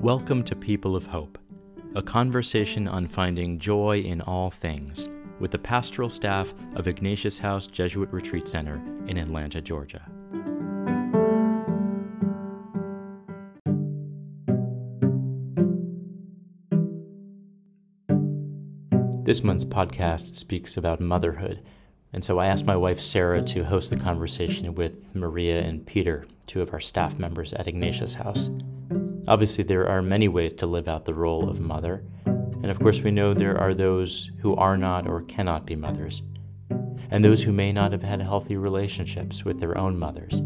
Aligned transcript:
Welcome 0.00 0.44
to 0.44 0.56
People 0.56 0.96
of 0.96 1.04
Hope, 1.04 1.36
a 1.94 2.00
conversation 2.00 2.88
on 2.88 3.06
finding 3.06 3.58
joy 3.58 3.98
in 3.98 4.22
all 4.22 4.50
things 4.50 5.10
with 5.40 5.50
the 5.50 5.58
pastoral 5.58 6.08
staff 6.08 6.54
of 6.74 6.88
Ignatius 6.88 7.38
House 7.38 7.66
Jesuit 7.66 8.10
Retreat 8.10 8.48
Center 8.48 8.82
in 9.06 9.18
Atlanta, 9.18 9.60
Georgia. 9.60 10.00
This 19.24 19.44
month's 19.44 19.66
podcast 19.66 20.34
speaks 20.34 20.78
about 20.78 21.00
motherhood, 21.00 21.62
and 22.14 22.24
so 22.24 22.38
I 22.38 22.46
asked 22.46 22.64
my 22.64 22.74
wife 22.74 23.02
Sarah 23.02 23.42
to 23.42 23.64
host 23.64 23.90
the 23.90 23.96
conversation 23.96 24.74
with 24.74 25.14
Maria 25.14 25.60
and 25.60 25.86
Peter, 25.86 26.24
two 26.46 26.62
of 26.62 26.72
our 26.72 26.80
staff 26.80 27.18
members 27.18 27.52
at 27.52 27.68
Ignatius 27.68 28.14
House. 28.14 28.48
Obviously, 29.30 29.62
there 29.62 29.88
are 29.88 30.02
many 30.02 30.26
ways 30.26 30.52
to 30.54 30.66
live 30.66 30.88
out 30.88 31.04
the 31.04 31.14
role 31.14 31.48
of 31.48 31.60
mother, 31.60 32.02
and 32.26 32.66
of 32.66 32.80
course, 32.80 33.00
we 33.00 33.12
know 33.12 33.32
there 33.32 33.56
are 33.56 33.74
those 33.74 34.32
who 34.40 34.56
are 34.56 34.76
not 34.76 35.06
or 35.06 35.22
cannot 35.22 35.66
be 35.66 35.76
mothers, 35.76 36.22
and 37.12 37.24
those 37.24 37.44
who 37.44 37.52
may 37.52 37.70
not 37.70 37.92
have 37.92 38.02
had 38.02 38.20
healthy 38.20 38.56
relationships 38.56 39.44
with 39.44 39.60
their 39.60 39.78
own 39.78 39.96
mothers. 39.96 40.40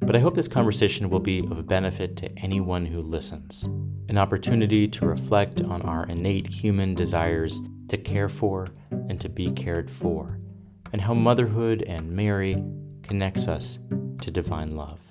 But 0.00 0.16
I 0.16 0.18
hope 0.18 0.34
this 0.34 0.48
conversation 0.48 1.10
will 1.10 1.20
be 1.20 1.46
of 1.48 1.68
benefit 1.68 2.16
to 2.16 2.38
anyone 2.40 2.86
who 2.86 3.00
listens 3.00 3.66
an 4.08 4.18
opportunity 4.18 4.88
to 4.88 5.06
reflect 5.06 5.62
on 5.62 5.82
our 5.82 6.04
innate 6.06 6.48
human 6.48 6.96
desires 6.96 7.60
to 7.86 7.96
care 7.96 8.28
for 8.28 8.66
and 8.90 9.20
to 9.20 9.28
be 9.28 9.52
cared 9.52 9.88
for, 9.88 10.40
and 10.92 11.02
how 11.02 11.14
motherhood 11.14 11.84
and 11.84 12.10
Mary 12.10 12.64
connects 13.04 13.46
us 13.46 13.78
to 14.22 14.32
divine 14.32 14.74
love. 14.74 15.07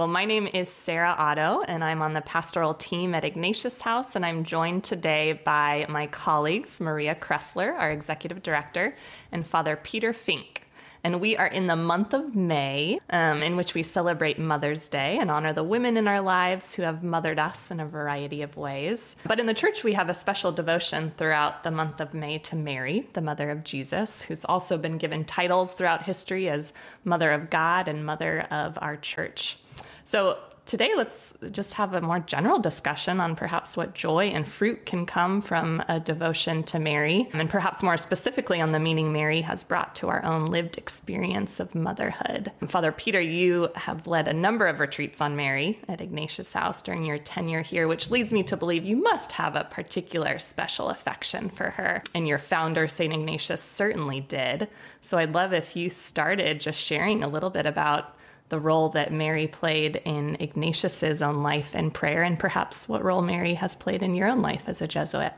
Well, 0.00 0.08
my 0.08 0.24
name 0.24 0.46
is 0.46 0.70
Sarah 0.70 1.14
Otto, 1.18 1.60
and 1.68 1.84
I'm 1.84 2.00
on 2.00 2.14
the 2.14 2.22
pastoral 2.22 2.72
team 2.72 3.14
at 3.14 3.22
Ignatius 3.22 3.82
House, 3.82 4.16
and 4.16 4.24
I'm 4.24 4.44
joined 4.44 4.82
today 4.82 5.38
by 5.44 5.84
my 5.90 6.06
colleagues, 6.06 6.80
Maria 6.80 7.14
Kressler, 7.14 7.78
our 7.78 7.90
executive 7.90 8.42
director, 8.42 8.96
and 9.30 9.46
Father 9.46 9.76
Peter 9.76 10.14
Fink. 10.14 10.66
And 11.04 11.20
we 11.20 11.36
are 11.36 11.46
in 11.46 11.66
the 11.66 11.76
month 11.76 12.14
of 12.14 12.34
May, 12.34 12.98
um, 13.10 13.42
in 13.42 13.58
which 13.58 13.74
we 13.74 13.82
celebrate 13.82 14.38
Mother's 14.38 14.88
Day 14.88 15.18
and 15.18 15.30
honor 15.30 15.52
the 15.52 15.62
women 15.62 15.98
in 15.98 16.08
our 16.08 16.22
lives 16.22 16.74
who 16.74 16.80
have 16.80 17.02
mothered 17.02 17.38
us 17.38 17.70
in 17.70 17.78
a 17.78 17.86
variety 17.86 18.40
of 18.40 18.56
ways. 18.56 19.16
But 19.26 19.38
in 19.38 19.44
the 19.44 19.52
church, 19.52 19.84
we 19.84 19.92
have 19.92 20.08
a 20.08 20.14
special 20.14 20.50
devotion 20.50 21.12
throughout 21.18 21.62
the 21.62 21.70
month 21.70 22.00
of 22.00 22.14
May 22.14 22.38
to 22.38 22.56
Mary, 22.56 23.06
the 23.12 23.20
mother 23.20 23.50
of 23.50 23.64
Jesus, 23.64 24.22
who's 24.22 24.46
also 24.46 24.78
been 24.78 24.96
given 24.96 25.26
titles 25.26 25.74
throughout 25.74 26.04
history 26.04 26.48
as 26.48 26.72
Mother 27.04 27.32
of 27.32 27.50
God 27.50 27.86
and 27.86 28.06
Mother 28.06 28.46
of 28.50 28.78
our 28.80 28.96
church. 28.96 29.58
So 30.04 30.38
today, 30.66 30.92
let's 30.96 31.34
just 31.50 31.74
have 31.74 31.94
a 31.94 32.00
more 32.00 32.20
general 32.20 32.60
discussion 32.60 33.18
on 33.18 33.34
perhaps 33.34 33.76
what 33.76 33.92
joy 33.92 34.26
and 34.26 34.46
fruit 34.46 34.86
can 34.86 35.04
come 35.04 35.40
from 35.40 35.82
a 35.88 35.98
devotion 35.98 36.62
to 36.62 36.78
Mary, 36.78 37.28
and 37.32 37.50
perhaps 37.50 37.82
more 37.82 37.96
specifically 37.96 38.60
on 38.60 38.70
the 38.70 38.78
meaning 38.78 39.12
Mary 39.12 39.40
has 39.40 39.64
brought 39.64 39.96
to 39.96 40.08
our 40.08 40.24
own 40.24 40.46
lived 40.46 40.78
experience 40.78 41.58
of 41.58 41.74
motherhood. 41.74 42.52
Father 42.68 42.92
Peter, 42.92 43.20
you 43.20 43.68
have 43.74 44.06
led 44.06 44.28
a 44.28 44.32
number 44.32 44.68
of 44.68 44.78
retreats 44.78 45.20
on 45.20 45.34
Mary 45.34 45.80
at 45.88 46.00
Ignatius 46.00 46.52
House 46.52 46.82
during 46.82 47.04
your 47.04 47.18
tenure 47.18 47.62
here, 47.62 47.88
which 47.88 48.10
leads 48.10 48.32
me 48.32 48.44
to 48.44 48.56
believe 48.56 48.84
you 48.84 48.96
must 48.96 49.32
have 49.32 49.56
a 49.56 49.64
particular 49.64 50.38
special 50.38 50.90
affection 50.90 51.48
for 51.48 51.70
her. 51.70 52.00
And 52.14 52.28
your 52.28 52.38
founder, 52.38 52.86
St. 52.86 53.12
Ignatius, 53.12 53.62
certainly 53.62 54.20
did. 54.20 54.68
So 55.00 55.18
I'd 55.18 55.34
love 55.34 55.52
if 55.52 55.74
you 55.74 55.90
started 55.90 56.60
just 56.60 56.78
sharing 56.78 57.24
a 57.24 57.28
little 57.28 57.50
bit 57.50 57.66
about 57.66 58.14
the 58.50 58.60
role 58.60 58.90
that 58.90 59.12
Mary 59.12 59.46
played 59.46 60.02
in 60.04 60.36
Ignatius's 60.40 61.22
own 61.22 61.42
life 61.42 61.74
and 61.74 61.94
prayer, 61.94 62.22
and 62.22 62.38
perhaps 62.38 62.88
what 62.88 63.02
role 63.02 63.22
Mary 63.22 63.54
has 63.54 63.74
played 63.74 64.02
in 64.02 64.14
your 64.14 64.28
own 64.28 64.42
life 64.42 64.68
as 64.68 64.82
a 64.82 64.88
Jesuit. 64.88 65.32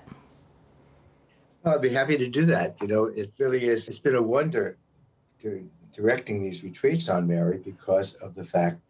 Well, 1.62 1.76
I'd 1.76 1.82
be 1.82 1.90
happy 1.90 2.18
to 2.18 2.28
do 2.28 2.44
that. 2.46 2.76
You 2.80 2.88
know, 2.88 3.04
it 3.04 3.32
really 3.38 3.64
is, 3.64 3.88
it's 3.88 4.00
been 4.00 4.16
a 4.16 4.22
wonder 4.22 4.78
to 5.40 5.68
directing 5.92 6.42
these 6.42 6.64
retreats 6.64 7.08
on 7.08 7.28
Mary 7.28 7.58
because 7.58 8.14
of 8.14 8.34
the 8.34 8.44
fact 8.44 8.80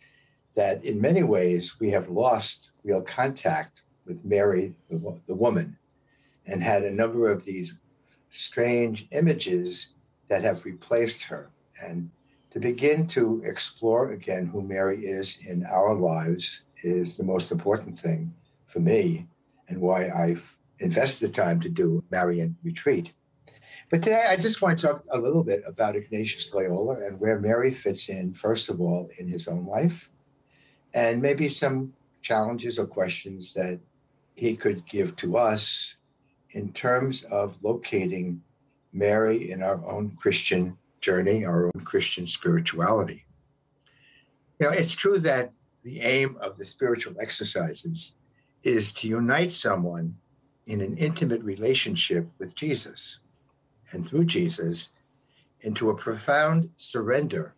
that 0.54 0.84
in 0.84 1.00
many 1.00 1.22
ways 1.22 1.80
we 1.80 1.90
have 1.90 2.08
lost 2.08 2.70
real 2.84 3.02
contact 3.02 3.82
with 4.06 4.24
Mary, 4.24 4.74
the, 4.88 5.20
the 5.26 5.34
woman, 5.34 5.76
and 6.46 6.62
had 6.62 6.82
a 6.84 6.90
number 6.90 7.30
of 7.30 7.44
these 7.44 7.74
strange 8.30 9.06
images 9.10 9.94
that 10.28 10.42
have 10.42 10.64
replaced 10.64 11.24
her. 11.24 11.50
And 11.80 12.10
to 12.52 12.60
begin 12.60 13.06
to 13.06 13.42
explore 13.46 14.12
again 14.12 14.46
who 14.46 14.60
Mary 14.60 15.06
is 15.06 15.38
in 15.46 15.64
our 15.64 15.94
lives 15.94 16.62
is 16.82 17.16
the 17.16 17.24
most 17.24 17.50
important 17.50 17.98
thing 17.98 18.32
for 18.66 18.80
me 18.80 19.26
and 19.68 19.80
why 19.80 20.10
I've 20.10 20.56
invested 20.78 21.28
the 21.28 21.32
time 21.32 21.60
to 21.60 21.70
do 21.70 22.04
Marian 22.10 22.54
Retreat. 22.62 23.12
But 23.90 24.02
today 24.02 24.26
I 24.28 24.36
just 24.36 24.60
want 24.60 24.78
to 24.78 24.86
talk 24.86 25.04
a 25.10 25.18
little 25.18 25.42
bit 25.42 25.62
about 25.66 25.96
Ignatius 25.96 26.52
Loyola 26.52 27.06
and 27.06 27.18
where 27.18 27.38
Mary 27.38 27.72
fits 27.72 28.10
in, 28.10 28.34
first 28.34 28.68
of 28.68 28.82
all, 28.82 29.08
in 29.18 29.28
his 29.28 29.48
own 29.48 29.66
life, 29.66 30.10
and 30.92 31.22
maybe 31.22 31.48
some 31.48 31.94
challenges 32.20 32.78
or 32.78 32.86
questions 32.86 33.54
that 33.54 33.78
he 34.34 34.56
could 34.56 34.84
give 34.86 35.16
to 35.16 35.38
us 35.38 35.96
in 36.50 36.70
terms 36.74 37.22
of 37.24 37.56
locating 37.62 38.42
Mary 38.92 39.50
in 39.50 39.62
our 39.62 39.82
own 39.86 40.16
Christian 40.20 40.76
journey, 41.02 41.44
our 41.44 41.66
own 41.66 41.84
Christian 41.84 42.26
spirituality. 42.26 43.26
You 44.58 44.68
know, 44.68 44.72
it's 44.72 44.94
true 44.94 45.18
that 45.18 45.52
the 45.82 46.00
aim 46.00 46.38
of 46.40 46.56
the 46.56 46.64
spiritual 46.64 47.14
exercises 47.20 48.14
is 48.62 48.92
to 48.94 49.08
unite 49.08 49.52
someone 49.52 50.16
in 50.66 50.80
an 50.80 50.96
intimate 50.96 51.42
relationship 51.42 52.28
with 52.38 52.54
Jesus 52.54 53.18
and 53.90 54.06
through 54.06 54.24
Jesus 54.24 54.90
into 55.60 55.90
a 55.90 55.96
profound 55.96 56.70
surrender 56.76 57.54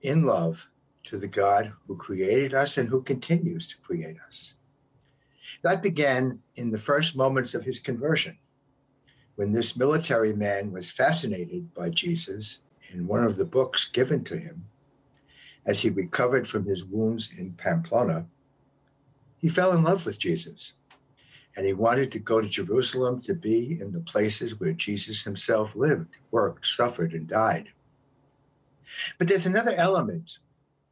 in 0.00 0.24
love 0.24 0.68
to 1.04 1.18
the 1.18 1.28
God 1.28 1.72
who 1.86 1.96
created 1.96 2.54
us 2.54 2.78
and 2.78 2.88
who 2.88 3.02
continues 3.02 3.66
to 3.68 3.78
create 3.78 4.16
us. 4.26 4.54
That 5.62 5.82
began 5.82 6.40
in 6.56 6.70
the 6.70 6.78
first 6.78 7.16
moments 7.16 7.54
of 7.54 7.64
his 7.64 7.78
conversion 7.78 8.38
when 9.40 9.52
this 9.52 9.74
military 9.74 10.34
man 10.34 10.70
was 10.70 10.90
fascinated 10.90 11.72
by 11.72 11.88
Jesus 11.88 12.60
in 12.92 13.06
one 13.06 13.24
of 13.24 13.38
the 13.38 13.44
books 13.46 13.88
given 13.88 14.22
to 14.22 14.36
him, 14.36 14.66
as 15.64 15.80
he 15.80 15.88
recovered 15.88 16.46
from 16.46 16.66
his 16.66 16.84
wounds 16.84 17.32
in 17.38 17.54
Pamplona, 17.54 18.26
he 19.38 19.48
fell 19.48 19.72
in 19.72 19.82
love 19.82 20.04
with 20.04 20.18
Jesus. 20.18 20.74
And 21.56 21.64
he 21.64 21.72
wanted 21.72 22.12
to 22.12 22.18
go 22.18 22.42
to 22.42 22.48
Jerusalem 22.50 23.22
to 23.22 23.32
be 23.32 23.80
in 23.80 23.92
the 23.92 24.00
places 24.00 24.60
where 24.60 24.74
Jesus 24.74 25.24
himself 25.24 25.74
lived, 25.74 26.18
worked, 26.30 26.66
suffered, 26.66 27.14
and 27.14 27.26
died. 27.26 27.70
But 29.16 29.26
there's 29.26 29.46
another 29.46 29.74
element 29.74 30.38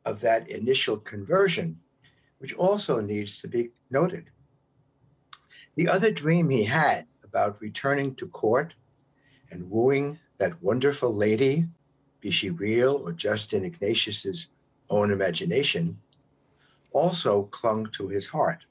of 0.07 0.23
that 0.23 0.49
initial 0.49 0.97
conversion 0.97 1.81
which 2.39 2.55
also 2.55 3.03
needs 3.03 3.43
to 3.43 3.47
be 3.49 3.73
noted. 3.91 4.31
The 5.75 5.89
other 5.89 6.11
dream 6.11 6.49
he 6.49 6.65
had 6.65 7.07
about 7.39 7.61
returning 7.61 8.17
to 8.17 8.27
court 8.27 8.75
and 9.53 9.71
wooing 9.71 10.19
that 10.39 10.61
wonderful 10.61 11.15
lady, 11.15 11.69
be 12.21 12.33
she 12.33 12.51
real 12.51 13.01
or 13.05 13.13
just 13.13 13.53
in 13.53 13.65
Ignatius's 13.65 14.49
own 14.91 15.13
imagination, 15.13 16.01
also 16.91 17.45
clung 17.45 17.87
to 17.93 18.09
his 18.09 18.27
heart. 18.27 18.65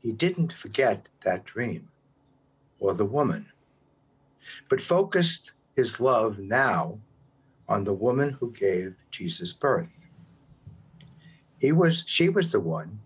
He 0.00 0.10
didn't 0.10 0.52
forget 0.52 1.08
that 1.20 1.44
dream 1.44 1.88
or 2.80 2.94
the 2.94 3.04
woman, 3.04 3.46
but 4.68 4.80
focused 4.80 5.52
his 5.76 6.00
love 6.00 6.40
now 6.40 6.98
on 7.68 7.84
the 7.84 7.94
woman 7.94 8.30
who 8.40 8.50
gave 8.50 8.96
Jesus 9.12 9.52
birth. 9.52 10.04
He 11.60 11.70
was, 11.70 12.02
she 12.08 12.28
was 12.28 12.50
the 12.50 12.60
one 12.60 12.98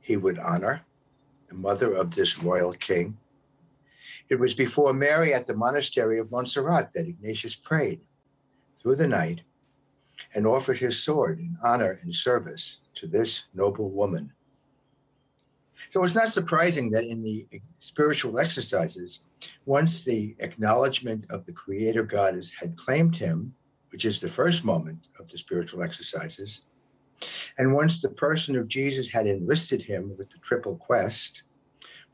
he 0.00 0.16
would 0.16 0.38
honor, 0.38 0.86
the 1.48 1.54
mother 1.54 1.92
of 1.92 2.14
this 2.14 2.38
royal 2.38 2.72
king, 2.72 3.18
it 4.34 4.40
was 4.40 4.52
before 4.52 4.92
Mary 4.92 5.32
at 5.32 5.46
the 5.46 5.54
monastery 5.54 6.18
of 6.18 6.32
Montserrat 6.32 6.92
that 6.92 7.06
Ignatius 7.06 7.54
prayed 7.54 8.00
through 8.76 8.96
the 8.96 9.06
night 9.06 9.42
and 10.34 10.44
offered 10.44 10.78
his 10.78 11.00
sword 11.00 11.38
in 11.38 11.56
honor 11.62 12.00
and 12.02 12.12
service 12.12 12.80
to 12.96 13.06
this 13.06 13.44
noble 13.54 13.92
woman. 13.92 14.32
So 15.90 16.02
it's 16.02 16.16
not 16.16 16.30
surprising 16.30 16.90
that 16.90 17.04
in 17.04 17.22
the 17.22 17.46
spiritual 17.78 18.40
exercises, 18.40 19.22
once 19.66 20.02
the 20.02 20.34
acknowledgement 20.40 21.26
of 21.30 21.46
the 21.46 21.52
Creator 21.52 22.02
God 22.02 22.34
is, 22.34 22.50
had 22.50 22.76
claimed 22.76 23.14
him, 23.14 23.54
which 23.92 24.04
is 24.04 24.18
the 24.18 24.28
first 24.28 24.64
moment 24.64 25.06
of 25.20 25.30
the 25.30 25.38
spiritual 25.38 25.84
exercises, 25.84 26.62
and 27.56 27.72
once 27.72 28.00
the 28.00 28.08
person 28.08 28.56
of 28.56 28.66
Jesus 28.66 29.10
had 29.10 29.28
enlisted 29.28 29.82
him 29.82 30.12
with 30.18 30.30
the 30.30 30.38
triple 30.38 30.74
quest 30.74 31.44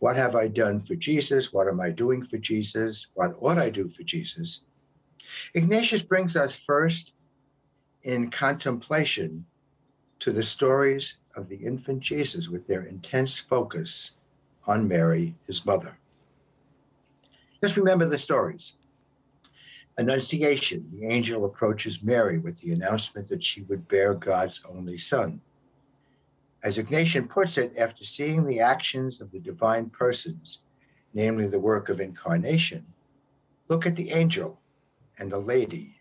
what 0.00 0.17
have 0.17 0.35
I 0.35 0.49
done 0.49 0.81
for 0.81 0.97
Jesus? 0.97 1.52
What 1.52 1.69
am 1.69 1.81
I 1.81 1.91
doing 1.91 2.25
for 2.26 2.38
Jesus? 2.38 3.06
What 3.14 3.37
ought 3.41 3.58
I 3.58 3.70
do 3.70 3.88
for 3.88 4.02
Jesus? 4.02 4.62
Ignatius 5.55 6.02
brings 6.02 6.37
us 6.37 6.56
first 6.56 7.14
in 8.02 8.31
contemplation 8.31 9.44
to 10.19 10.32
the 10.32 10.43
stories 10.43 11.19
of 11.37 11.49
the 11.49 11.56
infant 11.56 12.00
Jesus 12.00 12.49
with 12.49 12.67
their 12.67 12.82
intense 12.82 13.38
focus 13.38 14.12
on 14.67 14.88
Mary, 14.88 15.35
his 15.47 15.64
mother. 15.67 15.99
Just 17.62 17.76
remember 17.76 18.06
the 18.06 18.19
stories. 18.19 18.76
Annunciation, 19.99 20.91
the 20.94 21.06
angel 21.06 21.44
approaches 21.44 22.03
Mary 22.03 22.38
with 22.38 22.58
the 22.61 22.73
announcement 22.73 23.29
that 23.29 23.44
she 23.44 23.62
would 23.62 23.87
bear 23.87 24.14
God's 24.14 24.62
only 24.67 24.96
son. 24.96 25.43
As 26.62 26.79
Ignatius 26.79 27.27
puts 27.29 27.57
it, 27.59 27.73
after 27.79 28.05
seeing 28.05 28.47
the 28.47 28.61
actions 28.61 29.21
of 29.21 29.31
the 29.31 29.39
divine 29.39 29.91
persons, 29.91 30.61
namely 31.15 31.47
the 31.47 31.59
work 31.59 31.89
of 31.89 32.01
incarnation, 32.01 32.87
look 33.69 33.87
at 33.87 33.97
the 33.97 34.11
angel 34.11 34.61
and 35.19 35.31
the 35.31 35.39
lady 35.39 36.01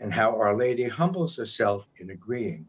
and 0.00 0.14
how 0.14 0.36
Our 0.40 0.56
Lady 0.56 0.84
humbles 0.88 1.36
herself 1.36 1.86
in 1.98 2.10
agreeing 2.10 2.66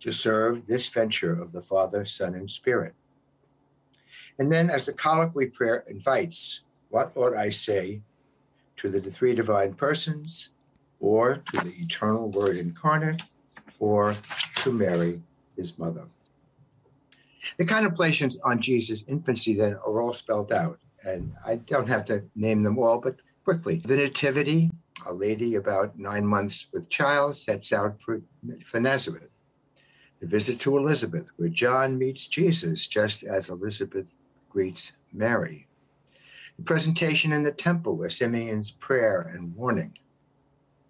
to 0.00 0.12
serve 0.12 0.66
this 0.66 0.88
venture 0.88 1.32
of 1.32 1.50
the 1.52 1.60
Father, 1.60 2.04
Son, 2.04 2.34
and 2.34 2.50
Spirit. 2.50 2.94
And 4.38 4.50
then, 4.50 4.70
as 4.70 4.86
the 4.86 4.92
colloquy 4.92 5.46
prayer 5.46 5.84
invites, 5.88 6.60
what 6.88 7.16
ought 7.16 7.36
I 7.36 7.50
say 7.50 8.02
to 8.76 8.88
the 8.88 9.00
three 9.10 9.34
divine 9.34 9.74
persons, 9.74 10.50
or 11.00 11.42
to 11.52 11.64
the 11.64 11.74
eternal 11.82 12.30
Word 12.30 12.56
incarnate, 12.56 13.22
or 13.78 14.14
to 14.56 14.72
Mary, 14.72 15.22
his 15.56 15.78
mother? 15.78 16.06
The 17.58 17.66
contemplations 17.66 18.38
on 18.44 18.60
Jesus' 18.60 19.04
infancy 19.06 19.54
then 19.54 19.74
are 19.74 20.00
all 20.00 20.12
spelled 20.12 20.52
out, 20.52 20.78
and 21.04 21.34
I 21.44 21.56
don't 21.56 21.88
have 21.88 22.04
to 22.06 22.24
name 22.34 22.62
them 22.62 22.78
all, 22.78 22.98
but 22.98 23.16
quickly. 23.44 23.76
The 23.84 23.96
Nativity, 23.96 24.70
a 25.06 25.12
lady 25.12 25.56
about 25.56 25.98
nine 25.98 26.26
months 26.26 26.66
with 26.72 26.88
child, 26.88 27.36
sets 27.36 27.72
out 27.72 28.00
for, 28.00 28.22
for 28.64 28.80
Nazareth. 28.80 29.44
The 30.20 30.26
visit 30.26 30.58
to 30.60 30.78
Elizabeth, 30.78 31.28
where 31.36 31.50
John 31.50 31.98
meets 31.98 32.26
Jesus 32.26 32.86
just 32.86 33.24
as 33.24 33.50
Elizabeth 33.50 34.16
greets 34.48 34.92
Mary. 35.12 35.66
The 36.56 36.64
presentation 36.64 37.32
in 37.32 37.42
the 37.42 37.52
temple, 37.52 37.96
where 37.96 38.08
Simeon's 38.08 38.70
prayer 38.70 39.20
and 39.34 39.54
warning, 39.54 39.98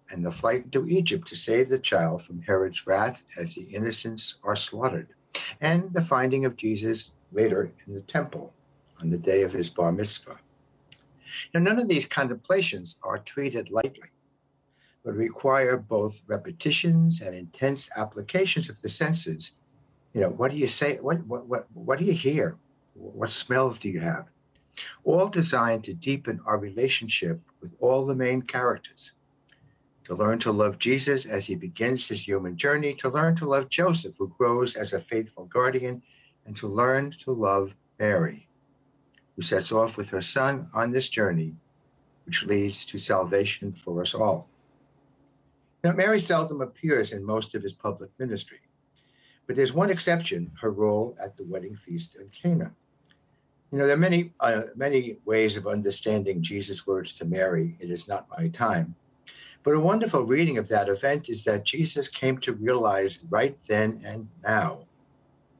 and 0.09 0.25
the 0.25 0.31
flight 0.31 0.65
into 0.65 0.87
Egypt 0.87 1.27
to 1.27 1.35
save 1.35 1.69
the 1.69 1.79
child 1.79 2.21
from 2.21 2.41
Herod's 2.41 2.85
wrath 2.85 3.23
as 3.37 3.55
the 3.55 3.63
innocents 3.63 4.39
are 4.43 4.55
slaughtered, 4.55 5.09
and 5.61 5.93
the 5.93 6.01
finding 6.01 6.45
of 6.45 6.55
Jesus 6.55 7.11
later 7.31 7.71
in 7.85 7.93
the 7.93 8.01
temple 8.01 8.53
on 9.01 9.09
the 9.09 9.17
day 9.17 9.41
of 9.41 9.53
his 9.53 9.69
bar 9.69 9.91
mitzvah. 9.91 10.39
Now, 11.53 11.59
none 11.59 11.79
of 11.79 11.87
these 11.87 12.05
contemplations 12.05 12.97
are 13.03 13.17
treated 13.17 13.69
lightly, 13.69 14.09
but 15.03 15.15
require 15.15 15.77
both 15.77 16.21
repetitions 16.27 17.21
and 17.21 17.35
intense 17.35 17.89
applications 17.97 18.69
of 18.69 18.81
the 18.81 18.89
senses. 18.89 19.57
You 20.13 20.21
know, 20.21 20.29
what 20.29 20.51
do 20.51 20.57
you 20.57 20.67
say? 20.67 20.97
What, 20.97 21.25
what, 21.25 21.45
what, 21.45 21.67
what 21.73 21.99
do 21.99 22.05
you 22.05 22.13
hear? 22.13 22.57
What 22.93 23.31
smells 23.31 23.77
do 23.77 23.89
you 23.89 23.99
have? 23.99 24.27
All 25.03 25.27
designed 25.27 25.83
to 25.85 25.93
deepen 25.93 26.39
our 26.45 26.57
relationship 26.57 27.41
with 27.61 27.73
all 27.79 28.05
the 28.05 28.15
main 28.15 28.41
characters. 28.41 29.11
To 30.05 30.13
learn 30.13 30.37
to 30.39 30.51
love 30.51 30.77
Jesus 30.77 31.25
as 31.25 31.47
he 31.47 31.55
begins 31.55 32.07
his 32.07 32.27
human 32.27 32.55
journey, 32.55 32.93
to 32.95 33.09
learn 33.09 33.35
to 33.37 33.47
love 33.47 33.69
Joseph, 33.69 34.15
who 34.19 34.27
grows 34.37 34.75
as 34.75 34.93
a 34.93 34.99
faithful 34.99 35.45
guardian, 35.45 36.03
and 36.45 36.55
to 36.57 36.67
learn 36.67 37.09
to 37.23 37.31
love 37.31 37.73
Mary, 37.97 38.47
who 39.35 39.41
sets 39.41 39.71
off 39.71 39.97
with 39.97 40.09
her 40.09 40.21
son 40.21 40.69
on 40.75 40.91
this 40.91 41.09
journey, 41.09 41.55
which 42.25 42.45
leads 42.45 42.85
to 42.85 42.99
salvation 42.99 43.73
for 43.73 43.99
us 43.99 44.13
all. 44.13 44.47
Now, 45.83 45.93
Mary 45.93 46.19
seldom 46.19 46.61
appears 46.61 47.11
in 47.11 47.23
most 47.23 47.55
of 47.55 47.63
his 47.63 47.73
public 47.73 48.11
ministry, 48.19 48.59
but 49.47 49.55
there's 49.55 49.73
one 49.73 49.89
exception 49.89 50.51
her 50.61 50.71
role 50.71 51.15
at 51.19 51.35
the 51.35 51.45
wedding 51.45 51.75
feast 51.75 52.15
in 52.15 52.29
Cana. 52.29 52.73
You 53.71 53.79
know, 53.79 53.87
there 53.87 53.95
are 53.95 53.99
many, 53.99 54.33
uh, 54.39 54.63
many 54.75 55.17
ways 55.25 55.57
of 55.57 55.65
understanding 55.65 56.43
Jesus' 56.43 56.85
words 56.85 57.15
to 57.15 57.25
Mary, 57.25 57.75
it 57.79 57.89
is 57.89 58.07
not 58.07 58.27
my 58.29 58.49
time. 58.49 58.95
But 59.65 59.73
a 59.73 59.79
wonderful 59.79 60.21
reading 60.21 60.59
of 60.59 60.67
that 60.67 60.89
event 60.89 61.27
is 61.27 61.43
that 61.45 61.65
Jesus 61.65 62.07
came 62.07 62.37
to 62.37 62.53
realize 62.53 63.17
right 63.31 63.57
then 63.67 63.99
and 64.05 64.29
now 64.43 64.85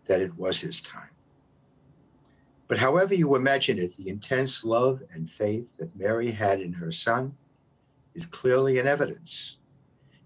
that 0.05 0.21
it 0.21 0.37
was 0.37 0.61
his 0.61 0.79
time. 0.79 1.09
But 2.67 2.77
however 2.77 3.15
you 3.15 3.35
imagine 3.35 3.79
it, 3.79 3.97
the 3.97 4.09
intense 4.09 4.63
love 4.63 5.01
and 5.11 5.27
faith 5.27 5.77
that 5.77 5.97
Mary 5.97 6.29
had 6.29 6.61
in 6.61 6.73
her 6.73 6.91
son 6.91 7.35
is 8.13 8.27
clearly 8.27 8.77
in 8.77 8.85
evidence. 8.85 9.57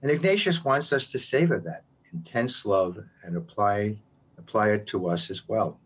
And 0.02 0.12
Ignatius 0.12 0.66
wants 0.66 0.92
us 0.92 1.08
to 1.08 1.18
savor 1.18 1.58
that 1.60 1.86
intense 2.12 2.66
love 2.66 3.00
and 3.24 3.38
apply, 3.38 3.96
apply 4.38 4.72
it 4.72 4.88
to 4.88 5.08
us 5.08 5.32
as 5.32 5.48
well. 5.48 5.80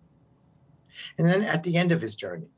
And 1.19 1.28
then 1.28 1.44
at 1.44 1.62
the 1.62 1.78
end 1.78 1.92
of 1.92 2.01
his 2.01 2.16
journey, 2.16 2.50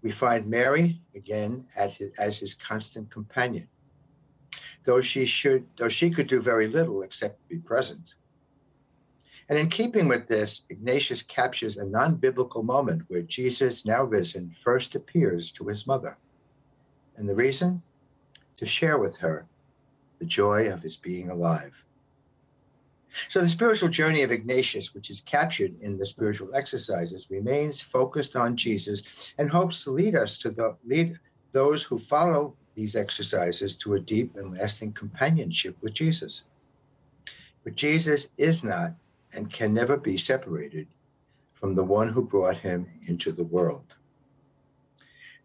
we 0.00 0.10
find 0.10 0.46
Mary 0.46 1.02
again 1.14 1.66
his, 1.76 2.10
as 2.18 2.38
his 2.38 2.54
constant 2.54 3.10
companion. 3.10 3.68
Though 4.84 5.00
she 5.00 5.26
should, 5.26 5.66
though 5.76 5.88
she 5.88 6.10
could 6.10 6.26
do 6.26 6.40
very 6.40 6.66
little 6.66 7.02
except 7.02 7.46
be 7.48 7.58
present, 7.58 8.14
and 9.50 9.58
in 9.58 9.68
keeping 9.68 10.06
with 10.06 10.28
this, 10.28 10.62
Ignatius 10.70 11.22
captures 11.22 11.76
a 11.76 11.84
non 11.84 12.14
biblical 12.14 12.62
moment 12.62 13.02
where 13.08 13.22
Jesus, 13.22 13.84
now 13.84 14.04
risen, 14.04 14.54
first 14.62 14.94
appears 14.94 15.50
to 15.52 15.66
his 15.66 15.88
mother. 15.88 16.16
And 17.16 17.28
the 17.28 17.34
reason? 17.34 17.82
To 18.58 18.64
share 18.64 18.96
with 18.96 19.16
her 19.16 19.46
the 20.20 20.24
joy 20.24 20.70
of 20.70 20.82
his 20.82 20.96
being 20.96 21.30
alive. 21.30 21.84
So 23.28 23.40
the 23.40 23.48
spiritual 23.48 23.88
journey 23.88 24.22
of 24.22 24.30
Ignatius, 24.30 24.94
which 24.94 25.10
is 25.10 25.20
captured 25.20 25.74
in 25.80 25.96
the 25.96 26.06
spiritual 26.06 26.54
exercises, 26.54 27.28
remains 27.28 27.80
focused 27.80 28.36
on 28.36 28.56
Jesus 28.56 29.34
and 29.36 29.50
hopes 29.50 29.82
to 29.82 29.90
lead 29.90 30.14
us 30.14 30.36
to 30.38 30.50
the, 30.50 30.76
lead 30.86 31.18
those 31.50 31.82
who 31.82 31.98
follow 31.98 32.54
these 32.74 32.96
exercises 32.96 33.76
to 33.76 33.94
a 33.94 34.00
deep 34.00 34.36
and 34.36 34.56
lasting 34.56 34.92
companionship 34.92 35.76
with 35.80 35.94
Jesus. 35.94 36.44
But 37.64 37.74
Jesus 37.74 38.28
is 38.38 38.64
not 38.64 38.94
and 39.32 39.52
can 39.52 39.74
never 39.74 39.96
be 39.96 40.16
separated 40.16 40.86
from 41.52 41.74
the 41.74 41.84
one 41.84 42.08
who 42.08 42.22
brought 42.22 42.58
him 42.58 42.86
into 43.06 43.32
the 43.32 43.44
world. 43.44 43.94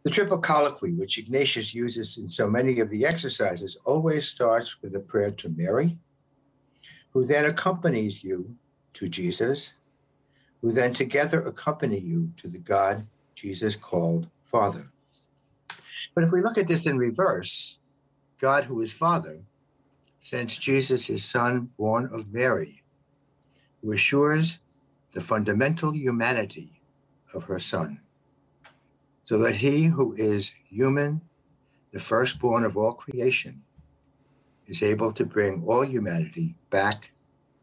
The 0.04 0.12
triple 0.12 0.38
colloquy, 0.38 0.94
which 0.94 1.18
Ignatius 1.18 1.74
uses 1.74 2.18
in 2.18 2.30
so 2.30 2.48
many 2.48 2.80
of 2.80 2.90
the 2.90 3.06
exercises, 3.06 3.76
always 3.86 4.28
starts 4.28 4.82
with 4.82 4.96
a 4.96 5.00
prayer 5.00 5.32
to 5.32 5.50
Mary, 5.50 5.98
who 7.12 7.26
then 7.26 7.46
accompanies 7.46 8.24
you 8.24 8.56
to 8.94 9.08
Jesus, 9.08 9.74
who 10.62 10.72
then 10.72 10.94
together 10.94 11.42
accompany 11.42 12.00
you 12.00 12.32
to 12.38 12.48
the 12.48 12.60
God 12.60 13.08
Jesus 13.34 13.76
called 13.76 14.30
Father. 14.44 14.92
But 16.14 16.24
if 16.24 16.32
we 16.32 16.42
look 16.42 16.58
at 16.58 16.68
this 16.68 16.86
in 16.86 16.98
reverse, 16.98 17.80
God, 18.40 18.66
who 18.66 18.82
is 18.82 18.94
Father, 18.94 19.42
sends 20.22 20.58
Jesus, 20.58 21.08
his 21.08 21.24
Son, 21.24 21.70
born 21.78 22.10
of 22.14 22.34
Mary, 22.34 22.84
who 23.82 23.92
assures 23.94 24.60
the 25.14 25.22
fundamental 25.22 25.94
humanity 25.94 26.82
of 27.34 27.44
her 27.46 27.60
Son, 27.60 28.00
so 29.24 29.38
that 29.40 29.56
he 29.56 29.86
who 29.86 30.14
is 30.16 30.54
human, 30.70 31.22
the 31.94 32.00
firstborn 32.00 32.66
of 32.66 32.78
all 32.78 32.94
creation, 32.94 33.64
is 34.68 34.84
able 34.84 35.12
to 35.14 35.26
bring 35.26 35.64
all 35.66 35.86
humanity 35.86 36.56
back 36.70 37.12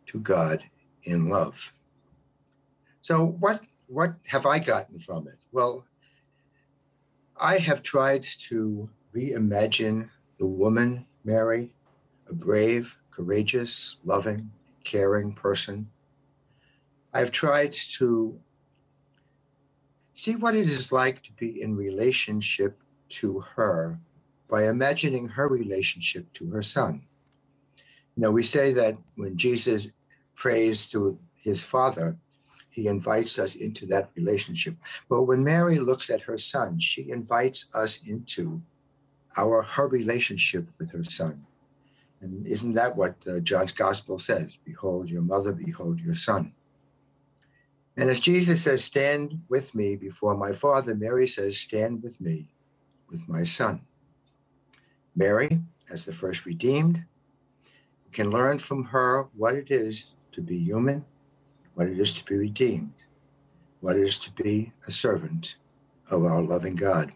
to 0.06 0.18
God 0.20 0.62
in 1.04 1.28
love. 1.28 1.72
So, 3.00 3.24
what, 3.26 3.62
what 3.88 4.14
have 4.26 4.46
I 4.46 4.58
gotten 4.60 5.00
from 5.00 5.26
it? 5.28 5.38
Well, 5.50 5.84
I 7.42 7.58
have 7.58 7.82
tried 7.82 8.22
to 8.22 8.88
reimagine 9.14 10.08
the 10.38 10.46
woman, 10.46 11.06
Mary, 11.24 11.74
a 12.30 12.32
brave, 12.32 12.96
courageous, 13.10 13.96
loving, 14.04 14.50
caring 14.84 15.32
person 15.32 15.90
I've 17.14 17.30
tried 17.30 17.72
to 17.72 18.38
see 20.14 20.36
what 20.36 20.54
it 20.54 20.68
is 20.68 20.92
like 20.92 21.22
to 21.24 21.32
be 21.32 21.60
in 21.60 21.76
relationship 21.76 22.78
to 23.20 23.40
her 23.40 23.98
by 24.48 24.68
imagining 24.68 25.28
her 25.28 25.48
relationship 25.48 26.32
to 26.34 26.50
her 26.50 26.62
son. 26.62 27.02
You 28.16 28.22
know, 28.22 28.30
we 28.30 28.42
say 28.42 28.72
that 28.72 28.96
when 29.16 29.36
Jesus 29.36 29.88
prays 30.34 30.86
to 30.88 31.18
his 31.34 31.64
father, 31.64 32.16
he 32.72 32.88
invites 32.88 33.38
us 33.38 33.54
into 33.54 33.86
that 33.86 34.10
relationship. 34.16 34.74
But 35.08 35.24
when 35.24 35.44
Mary 35.44 35.78
looks 35.78 36.10
at 36.10 36.22
her 36.22 36.38
son, 36.38 36.78
she 36.80 37.10
invites 37.10 37.68
us 37.74 38.00
into 38.06 38.60
our 39.36 39.62
her 39.62 39.86
relationship 39.86 40.66
with 40.78 40.90
her 40.90 41.04
son. 41.04 41.46
And 42.20 42.46
isn't 42.46 42.74
that 42.74 42.96
what 42.96 43.14
uh, 43.28 43.40
John's 43.40 43.72
gospel 43.72 44.18
says? 44.18 44.58
Behold 44.64 45.10
your 45.10 45.22
mother, 45.22 45.52
behold 45.52 46.00
your 46.00 46.14
son. 46.14 46.52
And 47.96 48.08
as 48.08 48.20
Jesus 48.20 48.62
says, 48.62 48.82
Stand 48.82 49.42
with 49.48 49.74
me 49.74 49.96
before 49.96 50.34
my 50.34 50.52
Father, 50.52 50.94
Mary 50.94 51.28
says, 51.28 51.58
Stand 51.58 52.02
with 52.02 52.20
me 52.20 52.48
with 53.10 53.28
my 53.28 53.42
Son. 53.42 53.82
Mary, 55.14 55.60
as 55.90 56.06
the 56.06 56.12
first 56.12 56.46
redeemed, 56.46 57.04
can 58.12 58.30
learn 58.30 58.58
from 58.58 58.84
her 58.84 59.28
what 59.34 59.54
it 59.54 59.70
is 59.70 60.12
to 60.32 60.40
be 60.40 60.58
human, 60.58 61.04
what 61.74 61.88
it 61.88 61.98
is 61.98 62.12
to 62.14 62.24
be 62.24 62.36
redeemed, 62.36 62.94
what 63.80 63.96
it 63.96 64.02
is 64.02 64.18
to 64.18 64.30
be 64.32 64.72
a 64.86 64.90
servant 64.90 65.56
of 66.10 66.24
our 66.24 66.42
loving 66.42 66.76
God. 66.76 67.12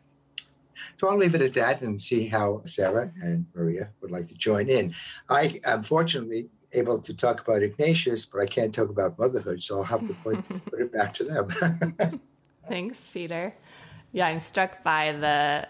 So 0.99 1.09
I'll 1.09 1.17
leave 1.17 1.35
it 1.35 1.43
at 1.43 1.55
that 1.55 1.83
and 1.83 2.01
see 2.01 2.27
how 2.27 2.63
Sarah 2.65 3.11
and 3.23 3.47
Maria 3.55 3.89
would 4.01 4.11
like 4.11 4.29
to 4.29 4.35
join 4.35 4.69
in. 4.69 4.95
I 5.29 5.61
am 5.65 5.83
fortunately 5.83 6.49
able 6.73 6.99
to 6.99 7.15
talk 7.15 7.47
about 7.47 7.63
Ignatius, 7.63 8.27
but 8.27 8.41
I 8.41 8.47
can't 8.47 8.75
talk 8.75 8.91
about 8.91 9.19
motherhood, 9.19 9.63
so 9.63 9.79
I'll 9.79 9.85
have 9.85 10.07
to 10.07 10.15
put, 10.15 10.49
put 10.71 10.81
it 10.81 10.93
back 10.93 11.15
to 11.15 11.25
them. 11.25 12.21
Thanks, 12.69 13.07
Peter. 13.09 13.55
Yeah, 14.13 14.27
I'm 14.27 14.41
struck 14.41 14.83
by 14.83 15.13
the 15.13 15.69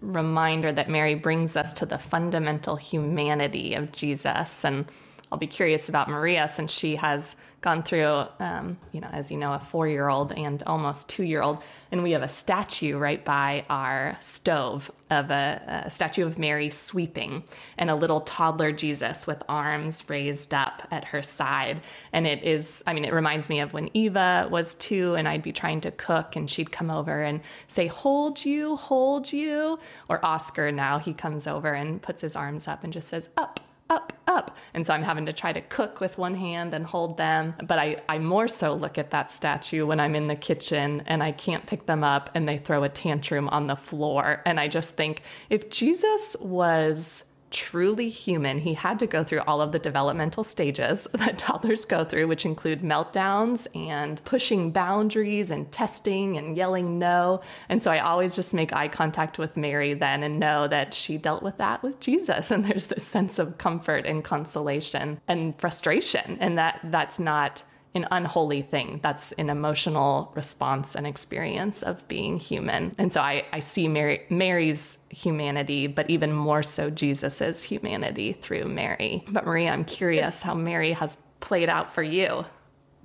reminder 0.00 0.72
that 0.72 0.88
Mary 0.88 1.14
brings 1.14 1.56
us 1.56 1.72
to 1.74 1.86
the 1.86 1.98
fundamental 1.98 2.76
humanity 2.76 3.74
of 3.74 3.92
Jesus. 3.92 4.64
And 4.64 4.86
I'll 5.32 5.38
be 5.38 5.46
curious 5.46 5.88
about 5.88 6.08
Maria 6.08 6.48
since 6.48 6.70
she 6.70 6.96
has 6.96 7.36
gone 7.64 7.82
through, 7.82 8.26
um, 8.40 8.76
you 8.92 9.00
know, 9.00 9.08
as 9.10 9.32
you 9.32 9.38
know, 9.38 9.54
a 9.54 9.58
four 9.58 9.88
year 9.88 10.08
old 10.08 10.32
and 10.32 10.62
almost 10.66 11.08
two 11.08 11.24
year 11.24 11.40
old. 11.40 11.62
And 11.90 12.02
we 12.02 12.10
have 12.10 12.22
a 12.22 12.28
statue 12.28 12.98
right 12.98 13.24
by 13.24 13.64
our 13.70 14.18
stove 14.20 14.92
of 15.10 15.30
a, 15.30 15.84
a, 15.86 15.90
statue 15.90 16.26
of 16.26 16.38
Mary 16.38 16.68
sweeping 16.68 17.42
and 17.78 17.88
a 17.88 17.94
little 17.94 18.20
toddler 18.20 18.70
Jesus 18.70 19.26
with 19.26 19.42
arms 19.48 20.08
raised 20.10 20.52
up 20.52 20.86
at 20.90 21.06
her 21.06 21.22
side. 21.22 21.80
And 22.12 22.26
it 22.26 22.44
is, 22.44 22.84
I 22.86 22.92
mean, 22.92 23.06
it 23.06 23.14
reminds 23.14 23.48
me 23.48 23.60
of 23.60 23.72
when 23.72 23.88
Eva 23.94 24.46
was 24.50 24.74
two 24.74 25.14
and 25.14 25.26
I'd 25.26 25.42
be 25.42 25.52
trying 25.52 25.80
to 25.82 25.90
cook 25.90 26.36
and 26.36 26.50
she'd 26.50 26.70
come 26.70 26.90
over 26.90 27.22
and 27.22 27.40
say, 27.68 27.86
Hold 27.86 28.44
you, 28.44 28.76
hold 28.76 29.32
you. 29.32 29.78
Or 30.10 30.22
Oscar 30.22 30.70
now, 30.70 30.98
he 30.98 31.14
comes 31.14 31.46
over 31.46 31.72
and 31.72 32.02
puts 32.02 32.20
his 32.20 32.36
arms 32.36 32.68
up 32.68 32.84
and 32.84 32.92
just 32.92 33.08
says, 33.08 33.30
Up 33.38 33.60
up, 33.90 34.12
up. 34.26 34.56
And 34.72 34.86
so 34.86 34.94
I'm 34.94 35.02
having 35.02 35.26
to 35.26 35.32
try 35.32 35.52
to 35.52 35.60
cook 35.60 36.00
with 36.00 36.18
one 36.18 36.34
hand 36.34 36.74
and 36.74 36.84
hold 36.84 37.16
them. 37.16 37.54
But 37.64 37.78
I, 37.78 38.02
I 38.08 38.18
more 38.18 38.48
so 38.48 38.74
look 38.74 38.98
at 38.98 39.10
that 39.10 39.30
statue 39.30 39.86
when 39.86 40.00
I'm 40.00 40.14
in 40.14 40.28
the 40.28 40.36
kitchen 40.36 41.02
and 41.06 41.22
I 41.22 41.32
can't 41.32 41.66
pick 41.66 41.86
them 41.86 42.02
up 42.02 42.30
and 42.34 42.48
they 42.48 42.58
throw 42.58 42.82
a 42.84 42.88
tantrum 42.88 43.48
on 43.48 43.66
the 43.66 43.76
floor. 43.76 44.42
And 44.46 44.58
I 44.58 44.68
just 44.68 44.96
think 44.96 45.22
if 45.50 45.70
Jesus 45.70 46.36
was 46.40 47.24
truly 47.54 48.08
human, 48.08 48.58
he 48.58 48.74
had 48.74 48.98
to 48.98 49.06
go 49.06 49.22
through 49.22 49.40
all 49.46 49.62
of 49.62 49.72
the 49.72 49.78
developmental 49.78 50.44
stages 50.44 51.06
that 51.14 51.38
toddlers 51.38 51.84
go 51.84 52.04
through, 52.04 52.26
which 52.26 52.44
include 52.44 52.82
meltdowns 52.82 53.66
and 53.74 54.22
pushing 54.24 54.72
boundaries 54.72 55.50
and 55.50 55.70
testing 55.70 56.36
and 56.36 56.56
yelling 56.56 56.98
no. 56.98 57.40
And 57.68 57.80
so 57.80 57.90
I 57.92 58.00
always 58.00 58.34
just 58.34 58.52
make 58.52 58.74
eye 58.74 58.88
contact 58.88 59.38
with 59.38 59.56
Mary 59.56 59.94
then 59.94 60.24
and 60.24 60.40
know 60.40 60.66
that 60.68 60.92
she 60.92 61.16
dealt 61.16 61.42
with 61.42 61.56
that 61.58 61.82
with 61.82 62.00
Jesus. 62.00 62.50
And 62.54 62.64
there's 62.64 62.86
this 62.86 63.04
sense 63.04 63.38
of 63.40 63.58
comfort 63.58 64.06
and 64.06 64.22
consolation 64.22 65.20
and 65.26 65.58
frustration, 65.58 66.38
and 66.40 66.56
that 66.56 66.80
that's 66.84 67.18
not 67.18 67.64
an 67.94 68.06
unholy 68.10 68.62
thing. 68.62 69.00
That's 69.02 69.32
an 69.32 69.50
emotional 69.50 70.32
response 70.34 70.94
and 70.94 71.06
experience 71.06 71.82
of 71.82 72.06
being 72.08 72.38
human. 72.38 72.92
And 72.98 73.12
so 73.12 73.20
I, 73.20 73.44
I 73.52 73.60
see 73.60 73.86
Mary, 73.88 74.22
Mary's 74.30 74.98
humanity, 75.10 75.86
but 75.86 76.10
even 76.10 76.32
more 76.32 76.62
so 76.62 76.90
Jesus's 76.90 77.62
humanity 77.62 78.32
through 78.32 78.64
Mary. 78.64 79.24
But 79.28 79.46
Maria, 79.46 79.70
I'm 79.70 79.84
curious 79.84 80.42
how 80.42 80.54
Mary 80.54 80.92
has 80.92 81.16
played 81.40 81.68
out 81.68 81.88
for 81.92 82.02
you. 82.02 82.44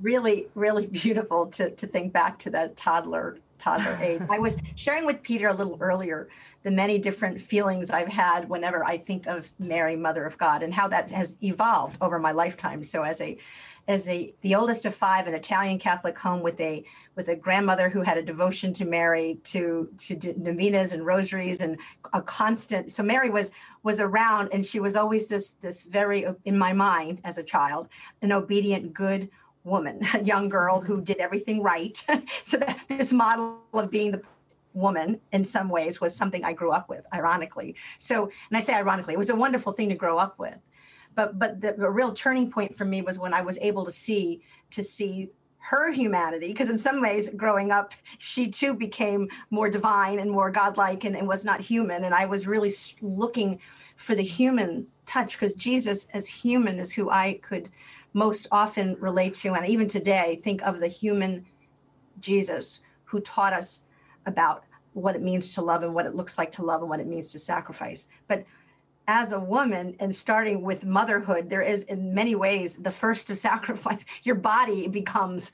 Really, 0.01 0.48
really 0.55 0.88
beautiful 0.88 1.48
to, 1.48 1.69
to 1.72 1.88
think 1.88 2.12
back 2.13 2.39
to 2.39 2.50
that 2.51 2.75
toddler 2.75 3.38
toddler 3.60 3.98
age. 4.01 4.22
I 4.29 4.39
was 4.39 4.58
sharing 4.75 5.05
with 5.05 5.22
Peter 5.22 5.50
a 5.50 5.53
little 5.53 5.77
earlier 5.81 6.29
the 6.63 6.72
many 6.72 6.98
different 6.98 7.39
feelings 7.39 7.89
I've 7.91 8.08
had 8.08 8.50
whenever 8.50 8.84
I 8.84 8.98
think 8.98 9.27
of 9.27 9.51
Mary, 9.60 9.96
Mother 9.96 10.25
of 10.25 10.38
God, 10.38 10.63
and 10.63 10.74
how 10.74 10.88
that 10.89 11.12
has 11.12 11.36
evolved 11.41 11.98
over 12.01 12.19
my 12.19 12.31
lifetime. 12.31 12.84
So 12.84 13.03
as 13.03 13.22
a 13.22 13.38
as 13.89 14.08
a 14.08 14.31
the 14.41 14.53
oldest 14.53 14.86
of 14.86 14.93
five, 14.93 15.25
an 15.27 15.34
Italian 15.34 15.79
Catholic 15.79 16.17
home 16.17 16.41
with 16.41 16.60
a 16.62 16.86
with 17.15 17.27
a 17.27 17.36
grandmother 17.36 17.89
who 17.89 18.01
had 18.01 18.17
a 18.17 18.22
devotion 18.22 18.72
to 18.74 18.86
Mary, 18.86 19.39
to 19.46 19.89
to 19.98 20.15
novenas 20.38 20.93
and 20.93 21.05
rosaries, 21.05 21.60
and 21.60 21.77
a 22.13 22.22
constant. 22.22 22.91
So 22.91 23.01
Mary 23.01 23.31
was 23.31 23.51
was 23.81 24.00
around, 24.00 24.50
and 24.53 24.63
she 24.63 24.79
was 24.79 24.96
always 24.96 25.27
this 25.27 25.53
this 25.53 25.84
very 25.84 26.25
in 26.46 26.58
my 26.58 26.72
mind 26.72 27.19
as 27.24 27.39
a 27.39 27.43
child, 27.43 27.89
an 28.22 28.31
obedient, 28.31 28.93
good 28.93 29.27
woman, 29.63 30.01
a 30.13 30.24
young 30.24 30.50
girl 30.50 30.79
who 30.79 30.98
mm-hmm. 30.98 31.03
did 31.03 31.17
everything 31.17 31.62
right. 31.63 32.05
so 32.43 32.58
that 32.58 32.86
this 32.88 33.12
model 33.12 33.58
of 33.74 33.89
being 33.89 34.12
the 34.12 34.22
woman 34.74 35.19
in 35.34 35.43
some 35.43 35.67
ways 35.67 36.00
was 36.00 36.15
something 36.15 36.43
I 36.46 36.53
grew 36.53 36.72
up 36.72 36.89
with, 36.89 37.03
ironically. 37.12 37.75
So, 37.98 38.25
and 38.25 38.58
I 38.58 38.62
say 38.62 38.75
ironically, 38.75 39.15
it 39.15 39.17
was 39.17 39.31
a 39.31 39.36
wonderful 39.36 39.72
thing 39.72 39.89
to 39.89 39.96
grow 39.96 40.19
up 40.19 40.38
with 40.38 40.60
but 41.19 41.38
but 41.38 41.77
the, 41.77 41.89
real 41.89 42.13
turning 42.13 42.49
point 42.49 42.77
for 42.77 42.85
me 42.85 43.01
was 43.01 43.19
when 43.19 43.33
I 43.33 43.41
was 43.41 43.57
able 43.59 43.83
to 43.85 43.91
see 43.91 44.41
to 44.71 44.81
see 44.83 45.29
her 45.57 45.91
humanity 45.91 46.47
because 46.47 46.69
in 46.69 46.77
some 46.77 47.01
ways 47.01 47.29
growing 47.35 47.69
up 47.69 47.93
she 48.17 48.47
too 48.47 48.73
became 48.73 49.27
more 49.49 49.69
divine 49.69 50.19
and 50.19 50.31
more 50.31 50.49
godlike 50.49 51.03
and, 51.03 51.17
and 51.17 51.27
was 51.27 51.43
not 51.43 51.59
human. 51.59 52.05
And 52.05 52.15
i 52.15 52.25
was 52.25 52.47
really 52.47 52.71
looking 53.01 53.59
for 53.97 54.15
the 54.15 54.23
human 54.23 54.88
touch 55.05 55.33
because 55.33 55.55
jesus 55.55 56.07
as 56.13 56.25
human 56.27 56.79
is 56.79 56.93
who 56.93 57.09
i 57.09 57.33
could 57.41 57.69
most 58.13 58.47
often 58.51 58.95
relate 58.99 59.35
to. 59.35 59.53
And 59.53 59.67
even 59.67 59.88
today 59.88 60.39
think 60.41 60.61
of 60.63 60.79
the 60.79 60.88
human 60.88 61.45
jesus 62.21 62.83
who 63.03 63.19
taught 63.19 63.51
us 63.51 63.83
about 64.25 64.63
what 64.93 65.15
it 65.15 65.21
means 65.21 65.53
to 65.55 65.61
love 65.61 65.83
and 65.83 65.93
what 65.93 66.05
it 66.05 66.15
looks 66.15 66.38
like 66.38 66.51
to 66.53 66.63
love 66.63 66.81
and 66.81 66.89
what 66.89 67.01
it 67.01 67.07
means 67.07 67.31
to 67.33 67.39
sacrifice. 67.39 68.07
But 68.27 68.45
as 69.09 69.31
a 69.31 69.39
woman 69.39 69.95
and 69.99 70.15
starting 70.15 70.61
with 70.61 70.85
motherhood, 70.85 71.49
there 71.49 71.63
is 71.63 71.81
in 71.85 72.13
many 72.13 72.35
ways 72.35 72.75
the 72.75 72.91
first 72.91 73.31
of 73.31 73.37
sacrifice. 73.49 74.05
Your 74.21 74.35
body 74.35 74.87
becomes 74.87 75.51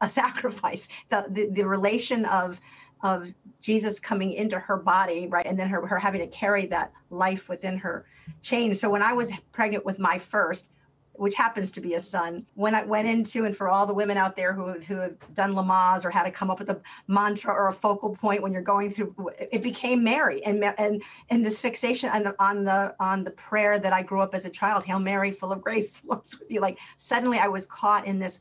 a 0.00 0.08
sacrifice. 0.08 0.88
The, 1.10 1.26
the, 1.28 1.48
the 1.50 1.66
relation 1.66 2.24
of 2.24 2.60
of 3.02 3.28
Jesus 3.60 4.00
coming 4.00 4.32
into 4.32 4.58
her 4.58 4.78
body, 4.78 5.26
right, 5.26 5.44
and 5.44 5.58
then 5.58 5.68
her, 5.68 5.86
her 5.86 5.98
having 5.98 6.22
to 6.22 6.26
carry 6.28 6.64
that 6.66 6.90
life 7.10 7.50
within 7.50 7.76
her 7.76 8.06
changed. 8.40 8.78
So 8.78 8.88
when 8.88 9.02
I 9.02 9.12
was 9.12 9.30
pregnant 9.52 9.84
with 9.84 9.98
my 9.98 10.18
first, 10.18 10.70
which 11.16 11.34
happens 11.34 11.70
to 11.72 11.80
be 11.80 11.94
a 11.94 12.00
son. 12.00 12.44
When 12.54 12.74
I 12.74 12.82
went 12.82 13.08
into, 13.08 13.44
and 13.44 13.56
for 13.56 13.68
all 13.68 13.86
the 13.86 13.94
women 13.94 14.16
out 14.16 14.36
there 14.36 14.52
who 14.52 14.72
who 14.80 14.96
have 14.96 15.34
done 15.34 15.54
Lamaze 15.54 16.04
or 16.04 16.10
had 16.10 16.24
to 16.24 16.30
come 16.30 16.50
up 16.50 16.58
with 16.58 16.70
a 16.70 16.80
mantra 17.06 17.52
or 17.52 17.68
a 17.68 17.72
focal 17.72 18.14
point 18.16 18.42
when 18.42 18.52
you're 18.52 18.62
going 18.62 18.90
through, 18.90 19.14
it 19.38 19.62
became 19.62 20.02
Mary 20.02 20.44
and 20.44 20.62
and 20.78 21.02
and 21.30 21.46
this 21.46 21.60
fixation 21.60 22.10
on 22.10 22.22
the 22.24 22.34
on 22.42 22.64
the 22.64 22.94
on 22.98 23.24
the 23.24 23.30
prayer 23.30 23.78
that 23.78 23.92
I 23.92 24.02
grew 24.02 24.20
up 24.20 24.34
as 24.34 24.44
a 24.44 24.50
child, 24.50 24.84
Hail 24.84 24.98
Mary, 24.98 25.30
full 25.30 25.52
of 25.52 25.62
grace, 25.62 26.02
what's 26.04 26.38
with 26.38 26.50
you. 26.50 26.60
Like 26.60 26.78
suddenly 26.98 27.38
I 27.38 27.48
was 27.48 27.66
caught 27.66 28.06
in 28.06 28.18
this 28.18 28.40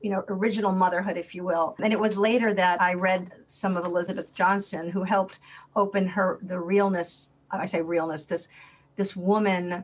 you 0.00 0.10
know 0.10 0.22
original 0.28 0.70
motherhood 0.70 1.16
if 1.16 1.34
you 1.34 1.44
will 1.44 1.74
and 1.82 1.90
it 1.90 1.98
was 1.98 2.18
later 2.18 2.52
that 2.52 2.78
i 2.78 2.92
read 2.92 3.32
some 3.46 3.74
of 3.74 3.86
elizabeth 3.86 4.34
johnson 4.34 4.90
who 4.90 5.02
helped 5.02 5.40
open 5.76 6.06
her 6.06 6.38
the 6.42 6.60
realness 6.60 7.30
i 7.50 7.64
say 7.64 7.80
realness 7.80 8.26
this 8.26 8.48
this 8.96 9.16
woman 9.16 9.82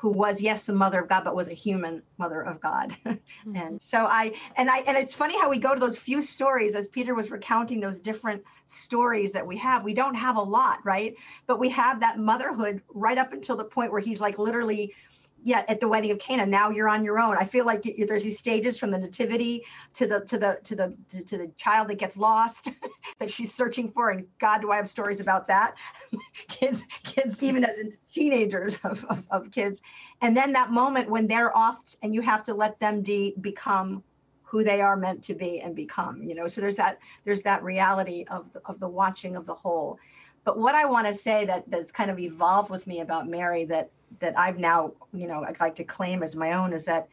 who 0.00 0.08
was 0.10 0.40
yes 0.40 0.64
the 0.64 0.72
mother 0.72 1.00
of 1.00 1.08
god 1.08 1.24
but 1.24 1.36
was 1.36 1.48
a 1.48 1.54
human 1.54 2.02
mother 2.18 2.42
of 2.42 2.60
god. 2.60 2.96
Mm-hmm. 3.46 3.56
and 3.56 3.82
so 3.82 4.06
i 4.06 4.32
and 4.56 4.68
i 4.68 4.78
and 4.80 4.96
it's 4.96 5.14
funny 5.14 5.38
how 5.38 5.48
we 5.48 5.58
go 5.58 5.72
to 5.72 5.80
those 5.80 5.98
few 5.98 6.22
stories 6.22 6.74
as 6.74 6.88
peter 6.88 7.14
was 7.14 7.30
recounting 7.30 7.80
those 7.80 7.98
different 7.98 8.42
stories 8.70 9.32
that 9.32 9.46
we 9.46 9.56
have. 9.56 9.84
We 9.84 9.94
don't 9.94 10.14
have 10.14 10.36
a 10.36 10.42
lot 10.42 10.78
right? 10.84 11.14
But 11.46 11.58
we 11.58 11.68
have 11.70 12.00
that 12.00 12.18
motherhood 12.18 12.80
right 12.94 13.18
up 13.18 13.32
until 13.32 13.56
the 13.56 13.64
point 13.64 13.90
where 13.90 14.00
he's 14.00 14.20
like 14.20 14.38
literally 14.38 14.94
yeah 15.42 15.64
at 15.68 15.80
the 15.80 15.88
wedding 15.88 16.10
of 16.10 16.18
cana 16.18 16.44
now 16.44 16.70
you're 16.70 16.88
on 16.88 17.04
your 17.04 17.18
own. 17.18 17.36
I 17.36 17.44
feel 17.44 17.64
like 17.64 17.84
you, 17.84 18.06
there's 18.06 18.24
these 18.24 18.38
stages 18.38 18.78
from 18.78 18.90
the 18.90 18.98
nativity 18.98 19.64
to 19.94 20.06
the 20.06 20.20
to 20.26 20.38
the 20.38 20.58
to 20.64 20.74
the 20.74 20.96
to 21.26 21.38
the 21.38 21.50
child 21.56 21.88
that 21.88 21.98
gets 21.98 22.16
lost 22.16 22.70
that 23.18 23.30
she's 23.30 23.52
searching 23.52 23.88
for 23.88 24.10
and 24.10 24.26
god 24.38 24.60
do 24.60 24.70
i 24.70 24.76
have 24.76 24.88
stories 24.88 25.20
about 25.20 25.46
that? 25.48 25.76
Kids 26.48 26.84
kids 27.04 27.42
even 27.42 27.64
as 27.64 27.98
teenagers 28.10 28.78
of, 28.84 29.04
of, 29.06 29.22
of, 29.30 29.50
kids. 29.50 29.82
And 30.20 30.36
then 30.36 30.52
that 30.52 30.70
moment 30.70 31.10
when 31.10 31.26
they're 31.26 31.56
off 31.56 31.80
and 32.02 32.14
you 32.14 32.20
have 32.22 32.42
to 32.44 32.54
let 32.54 32.78
them 32.80 33.02
de- 33.02 33.34
become 33.40 34.02
who 34.42 34.64
they 34.64 34.80
are 34.80 34.96
meant 34.96 35.22
to 35.24 35.34
be 35.34 35.60
and 35.60 35.74
become 35.74 36.22
you 36.22 36.34
know? 36.34 36.46
So 36.46 36.60
there's 36.60 36.76
that 36.76 36.98
there's 37.24 37.42
that 37.42 37.62
reality 37.62 38.24
of 38.30 38.52
the, 38.52 38.60
of 38.66 38.78
the 38.78 38.88
watching 38.88 39.36
of 39.36 39.46
the 39.46 39.54
whole. 39.54 39.98
But 40.44 40.58
what 40.58 40.74
i 40.74 40.84
want 40.84 41.06
to 41.06 41.14
say 41.14 41.44
that 41.44 41.70
that's 41.70 41.92
kind 41.92 42.10
of 42.10 42.18
evolved 42.18 42.70
with 42.70 42.86
me 42.86 43.00
about 43.00 43.28
mary 43.28 43.64
that 43.64 43.90
that 44.18 44.38
I've 44.38 44.58
now, 44.58 44.92
you 45.12 45.26
know, 45.26 45.44
I'd 45.44 45.60
like 45.60 45.76
to 45.76 45.84
claim 45.84 46.22
as 46.22 46.34
my 46.34 46.52
own 46.52 46.72
is 46.72 46.84
that 46.86 47.08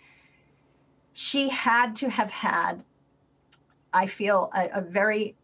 she 1.14 1.50
had 1.50 1.96
to 1.98 2.10
have 2.10 2.32
had, 2.32 2.84
I 3.94 4.08
feel, 4.08 4.52
a, 4.56 4.70
a 4.80 4.82
very 4.82 5.36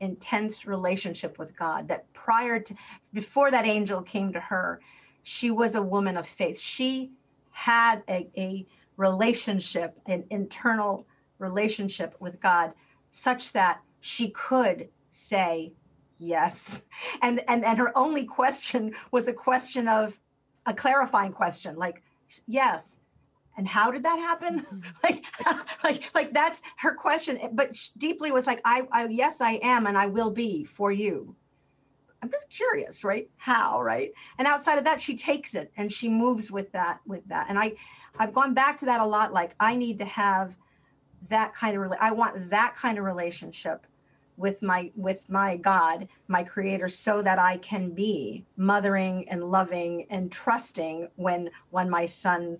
intense 0.00 0.66
relationship 0.66 1.38
with 1.38 1.56
God. 1.56 1.88
That 1.88 2.12
prior 2.12 2.60
to, 2.60 2.74
before 3.12 3.50
that 3.50 3.66
angel 3.66 4.02
came 4.02 4.32
to 4.32 4.40
her, 4.40 4.80
she 5.22 5.50
was 5.50 5.74
a 5.74 5.82
woman 5.82 6.16
of 6.16 6.26
faith. 6.26 6.58
She 6.58 7.10
had 7.50 8.02
a, 8.08 8.28
a 8.36 8.66
relationship, 8.96 9.98
an 10.06 10.24
internal 10.30 11.06
relationship 11.38 12.14
with 12.20 12.40
God, 12.40 12.72
such 13.10 13.52
that 13.52 13.80
she 14.00 14.30
could 14.30 14.88
say 15.10 15.72
yes. 16.18 16.86
And 17.22 17.40
and 17.48 17.64
and 17.64 17.78
her 17.78 17.96
only 17.96 18.24
question 18.24 18.94
was 19.10 19.26
a 19.28 19.32
question 19.32 19.88
of 19.88 20.18
a 20.68 20.74
clarifying 20.74 21.32
question 21.32 21.76
like 21.76 22.02
Yes. 22.46 23.00
And 23.56 23.66
how 23.66 23.90
did 23.90 24.04
that 24.04 24.18
happen? 24.18 24.60
Mm-hmm. 24.60 24.80
like, 25.02 25.24
like, 25.84 26.14
like 26.14 26.32
that's 26.32 26.62
her 26.78 26.94
question. 26.94 27.38
But 27.52 27.76
deeply 27.96 28.30
was 28.30 28.46
like, 28.46 28.60
I, 28.64 28.86
I, 28.92 29.06
yes, 29.06 29.40
I 29.40 29.58
am, 29.62 29.86
and 29.86 29.98
I 29.98 30.06
will 30.06 30.30
be 30.30 30.64
for 30.64 30.92
you. 30.92 31.34
I'm 32.22 32.30
just 32.30 32.50
curious, 32.50 33.04
right? 33.04 33.28
How, 33.36 33.80
right? 33.80 34.12
And 34.38 34.46
outside 34.46 34.78
of 34.78 34.84
that, 34.84 35.00
she 35.00 35.16
takes 35.16 35.54
it 35.54 35.72
and 35.76 35.90
she 35.90 36.08
moves 36.08 36.50
with 36.50 36.70
that, 36.72 37.00
with 37.06 37.26
that. 37.28 37.46
And 37.48 37.58
I, 37.58 37.74
I've 38.18 38.32
gone 38.32 38.54
back 38.54 38.78
to 38.78 38.86
that 38.86 39.00
a 39.00 39.04
lot. 39.04 39.32
Like, 39.32 39.54
I 39.60 39.76
need 39.76 40.00
to 40.00 40.04
have 40.04 40.56
that 41.28 41.54
kind 41.54 41.76
of, 41.76 41.92
I 42.00 42.12
want 42.12 42.50
that 42.50 42.74
kind 42.76 42.98
of 42.98 43.04
relationship 43.04 43.86
with 44.38 44.62
my 44.62 44.90
with 44.94 45.28
my 45.28 45.56
god 45.56 46.08
my 46.28 46.42
creator 46.42 46.88
so 46.88 47.20
that 47.20 47.38
i 47.38 47.58
can 47.58 47.90
be 47.90 48.44
mothering 48.56 49.28
and 49.28 49.50
loving 49.50 50.06
and 50.10 50.32
trusting 50.32 51.08
when 51.16 51.50
when 51.70 51.90
my 51.90 52.06
son 52.06 52.56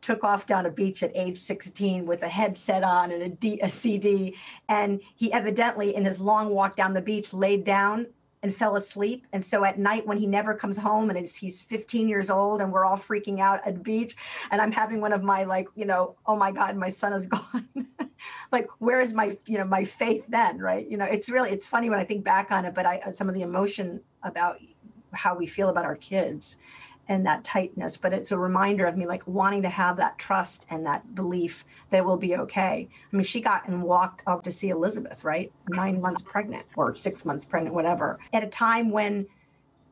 took 0.00 0.22
off 0.22 0.46
down 0.46 0.66
a 0.66 0.70
beach 0.70 1.02
at 1.02 1.10
age 1.14 1.38
16 1.38 2.06
with 2.06 2.22
a 2.22 2.28
headset 2.28 2.84
on 2.84 3.10
and 3.10 3.22
a, 3.22 3.28
D, 3.28 3.58
a 3.62 3.70
cd 3.70 4.36
and 4.68 5.00
he 5.16 5.32
evidently 5.32 5.94
in 5.94 6.04
his 6.04 6.20
long 6.20 6.50
walk 6.50 6.76
down 6.76 6.92
the 6.92 7.00
beach 7.00 7.32
laid 7.32 7.64
down 7.64 8.06
and 8.42 8.54
fell 8.54 8.76
asleep. 8.76 9.26
And 9.32 9.44
so 9.44 9.64
at 9.64 9.78
night, 9.78 10.06
when 10.06 10.18
he 10.18 10.26
never 10.26 10.54
comes 10.54 10.76
home 10.76 11.10
and 11.10 11.18
he's 11.18 11.60
15 11.60 12.08
years 12.08 12.30
old 12.30 12.60
and 12.60 12.72
we're 12.72 12.84
all 12.84 12.96
freaking 12.96 13.40
out 13.40 13.66
at 13.66 13.82
beach, 13.82 14.16
and 14.50 14.60
I'm 14.60 14.72
having 14.72 15.00
one 15.00 15.12
of 15.12 15.22
my 15.22 15.44
like, 15.44 15.68
you 15.74 15.84
know, 15.84 16.16
oh 16.26 16.36
my 16.36 16.52
God, 16.52 16.76
my 16.76 16.90
son 16.90 17.12
is 17.12 17.26
gone. 17.38 17.68
like, 18.52 18.68
where 18.78 19.00
is 19.00 19.12
my, 19.12 19.36
you 19.46 19.58
know, 19.58 19.64
my 19.64 19.84
faith 19.84 20.24
then? 20.28 20.58
Right. 20.58 20.88
You 20.88 20.96
know, 20.96 21.04
it's 21.04 21.28
really, 21.28 21.50
it's 21.50 21.66
funny 21.66 21.90
when 21.90 21.98
I 21.98 22.04
think 22.04 22.24
back 22.24 22.50
on 22.50 22.64
it, 22.64 22.74
but 22.74 22.86
I, 22.86 23.12
some 23.12 23.28
of 23.28 23.34
the 23.34 23.42
emotion 23.42 24.00
about 24.22 24.58
how 25.12 25.36
we 25.36 25.46
feel 25.46 25.68
about 25.68 25.84
our 25.84 25.96
kids 25.96 26.58
and 27.08 27.26
that 27.26 27.44
tightness 27.44 27.96
but 27.96 28.12
it's 28.12 28.30
a 28.30 28.38
reminder 28.38 28.86
of 28.86 28.96
me 28.96 29.06
like 29.06 29.26
wanting 29.26 29.62
to 29.62 29.68
have 29.68 29.96
that 29.96 30.18
trust 30.18 30.66
and 30.70 30.86
that 30.86 31.14
belief 31.14 31.64
that 31.90 32.04
we'll 32.04 32.16
be 32.16 32.36
okay. 32.36 32.88
I 33.12 33.16
mean 33.16 33.24
she 33.24 33.40
got 33.40 33.66
and 33.66 33.82
walked 33.82 34.22
up 34.26 34.42
to 34.44 34.50
see 34.50 34.68
elizabeth 34.70 35.24
right? 35.24 35.52
Nine 35.68 36.00
months 36.00 36.22
pregnant 36.22 36.66
or 36.76 36.94
six 36.94 37.24
months 37.24 37.44
pregnant 37.44 37.74
whatever. 37.74 38.18
At 38.32 38.44
a 38.44 38.48
time 38.48 38.90
when 38.90 39.26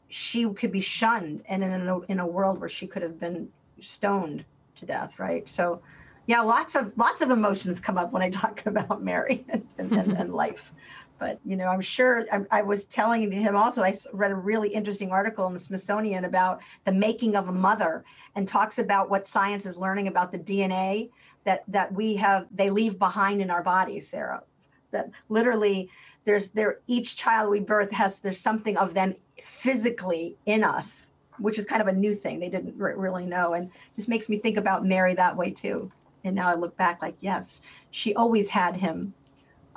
she 0.09 0.49
could 0.51 0.71
be 0.71 0.81
shunned 0.81 1.43
and 1.49 1.65
in 1.65 1.89
a, 1.89 2.01
in 2.03 2.21
a 2.21 2.27
world 2.27 2.61
where 2.61 2.69
she 2.69 2.87
could 2.87 3.03
have 3.03 3.19
been 3.19 3.49
stoned 3.81 4.45
to 4.77 4.87
death 4.87 5.19
right? 5.19 5.49
So 5.49 5.81
yeah 6.27 6.41
lots 6.41 6.75
of 6.75 6.93
lots 6.97 7.21
of 7.21 7.31
emotions 7.31 7.81
come 7.81 7.97
up 7.97 8.13
when 8.13 8.23
i 8.23 8.29
talk 8.29 8.65
about 8.67 9.03
mary 9.03 9.45
and, 9.49 9.67
and, 9.79 9.93
and 9.93 10.35
life 10.45 10.73
but 11.19 11.39
you 11.45 11.57
know 11.57 11.67
i'm 11.67 11.81
sure 11.81 12.25
I, 12.33 12.59
I, 12.59 12.63
was 12.63 12.85
telling 12.85 13.31
him 13.31 13.57
also 13.57 13.83
i 13.83 13.95
read 14.13 14.31
a 14.31 14.37
really 14.37 14.69
interesting 14.69 15.11
article 15.11 15.47
in 15.47 15.53
the 15.53 15.59
smithsonian 15.59 16.25
about 16.25 16.61
the 16.85 16.93
making 16.93 17.37
of 17.37 17.49
a 17.49 17.53
mother 17.53 18.05
and 18.35 18.47
talks 18.47 18.79
about 18.79 19.11
what 19.11 19.27
science 19.27 19.67
is 19.67 19.77
learning 19.77 20.09
about 20.09 20.33
the 20.33 20.39
dna 20.39 21.09
that 21.47 21.63
that 21.69 21.95
we 21.95 22.17
have 22.17 22.47
they 22.53 22.69
leave 22.69 22.99
behind 22.99 23.41
in 23.41 23.51
our 23.51 23.63
bodies 23.63 24.07
sarah. 24.07 24.43
That 24.91 25.11
literally 25.29 25.91
there's 26.25 26.51
there 26.51 26.81
each 26.87 27.17
child 27.17 27.51
we 27.51 27.61
birth 27.61 27.91
has 27.93 28.21
there's 28.21 28.41
something 28.41 28.77
of 28.77 28.93
them 28.93 29.15
physically 29.43 30.37
in 30.45 30.63
us 30.63 31.13
which 31.39 31.59
is 31.59 31.67
kind 31.67 31.83
of 31.83 31.89
a 31.89 31.93
new 31.93 32.15
thing. 32.15 32.41
They 32.41 32.49
didn't 32.49 32.79
really 32.79 33.27
know. 33.27 33.53
And 33.53 33.71
just 33.95 34.09
makes 34.09 34.31
me 34.31 34.39
think 34.39 34.57
about 34.57 34.87
mary 34.87 35.15
that 35.15 35.37
way 35.37 35.51
too. 35.51 35.91
And 36.25 36.35
now 36.35 36.49
i 36.49 36.55
look 36.55 36.77
back 36.77 37.01
like 37.01 37.17
yes 37.21 37.61
she 37.91 38.15
always 38.15 38.49
had 38.49 38.77
him 38.77 39.15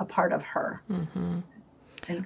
a 0.00 0.04
part 0.04 0.32
of 0.32 0.42
her. 0.42 0.82
Mm-hmm. 0.90 1.40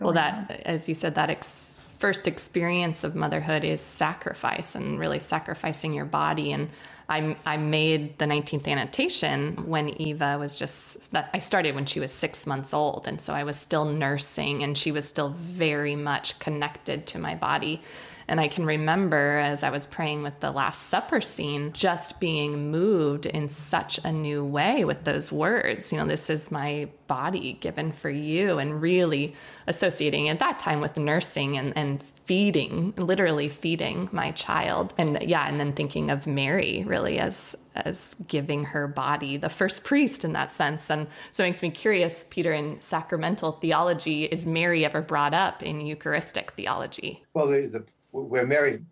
Well, 0.00 0.14
that, 0.14 0.50
on. 0.50 0.56
as 0.64 0.88
you 0.88 0.94
said, 0.94 1.14
that 1.16 1.28
ex- 1.28 1.80
first 1.98 2.26
experience 2.26 3.04
of 3.04 3.14
motherhood 3.14 3.64
is 3.64 3.80
sacrifice 3.80 4.74
and 4.74 4.98
really 4.98 5.18
sacrificing 5.18 5.92
your 5.92 6.04
body. 6.04 6.52
And 6.52 6.70
I, 7.08 7.36
I 7.44 7.56
made 7.56 8.18
the 8.18 8.24
19th 8.24 8.66
annotation 8.66 9.68
when 9.68 9.90
Eva 10.00 10.38
was 10.38 10.56
just 10.56 11.12
that 11.12 11.28
I 11.34 11.40
started 11.40 11.74
when 11.74 11.84
she 11.84 12.00
was 12.00 12.12
six 12.12 12.46
months 12.46 12.72
old. 12.72 13.06
And 13.06 13.20
so 13.20 13.34
I 13.34 13.44
was 13.44 13.56
still 13.56 13.84
nursing 13.84 14.62
and 14.62 14.78
she 14.78 14.90
was 14.90 15.06
still 15.06 15.30
very 15.30 15.96
much 15.96 16.38
connected 16.38 17.06
to 17.08 17.18
my 17.18 17.34
body. 17.34 17.82
And 18.28 18.40
I 18.40 18.48
can 18.48 18.64
remember 18.64 19.38
as 19.38 19.62
I 19.62 19.70
was 19.70 19.86
praying 19.86 20.22
with 20.22 20.40
the 20.40 20.50
Last 20.50 20.88
Supper 20.88 21.20
scene, 21.20 21.72
just 21.72 22.20
being 22.20 22.70
moved 22.70 23.26
in 23.26 23.48
such 23.48 24.00
a 24.04 24.12
new 24.12 24.44
way 24.44 24.84
with 24.84 25.04
those 25.04 25.30
words. 25.30 25.92
You 25.92 25.98
know, 25.98 26.06
this 26.06 26.30
is 26.30 26.50
my 26.50 26.88
body 27.06 27.54
given 27.60 27.92
for 27.92 28.10
you, 28.10 28.58
and 28.58 28.80
really 28.80 29.34
associating 29.66 30.28
at 30.28 30.38
that 30.38 30.58
time 30.58 30.80
with 30.80 30.96
nursing 30.96 31.58
and, 31.58 31.76
and 31.76 32.02
feeding, 32.02 32.94
literally 32.96 33.48
feeding 33.48 34.08
my 34.12 34.30
child. 34.32 34.94
And 34.96 35.22
yeah, 35.22 35.46
and 35.46 35.60
then 35.60 35.72
thinking 35.72 36.10
of 36.10 36.26
Mary 36.26 36.84
really 36.86 37.18
as 37.18 37.56
as 37.74 38.14
giving 38.28 38.64
her 38.64 38.86
body, 38.86 39.36
the 39.36 39.48
first 39.48 39.84
priest 39.84 40.24
in 40.24 40.32
that 40.32 40.52
sense. 40.52 40.90
And 40.90 41.08
so 41.32 41.42
it 41.42 41.48
makes 41.48 41.62
me 41.62 41.70
curious, 41.70 42.24
Peter, 42.30 42.52
in 42.52 42.80
sacramental 42.80 43.52
theology, 43.52 44.24
is 44.26 44.46
Mary 44.46 44.84
ever 44.84 45.02
brought 45.02 45.34
up 45.34 45.62
in 45.62 45.80
Eucharistic 45.80 46.52
theology? 46.52 47.24
Well, 47.34 47.48
the, 47.48 47.66
the 47.66 47.84
where 48.22 48.46
Mary, 48.46 48.82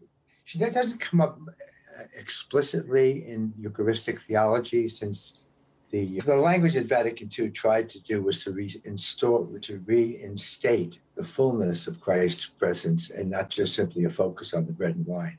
she 0.45 0.59
doesn't 0.59 1.01
come 1.01 1.21
up 1.21 1.39
uh, 1.47 2.03
explicitly 2.19 3.27
in 3.27 3.53
Eucharistic 3.59 4.19
theology 4.19 4.89
since 4.89 5.39
the, 5.91 6.21
the 6.21 6.37
language 6.37 6.73
that 6.73 6.87
Vatican 6.87 7.31
II 7.39 7.51
tried 7.51 7.89
to 7.91 8.01
do 8.01 8.23
was 8.23 8.43
to 8.45 8.53
reinstore, 8.53 9.47
to 9.61 9.79
reinstate 9.87 11.01
the 11.15 11.25
fullness 11.25 11.87
of 11.87 12.01
Christ's 12.01 12.47
presence 12.47 13.11
and 13.11 13.31
not 13.31 13.51
just 13.51 13.75
simply 13.75 14.05
a 14.05 14.11
focus 14.11 14.55
on 14.55 14.65
the 14.65 14.73
bread 14.73 14.97
and 14.97 15.07
wine. 15.07 15.39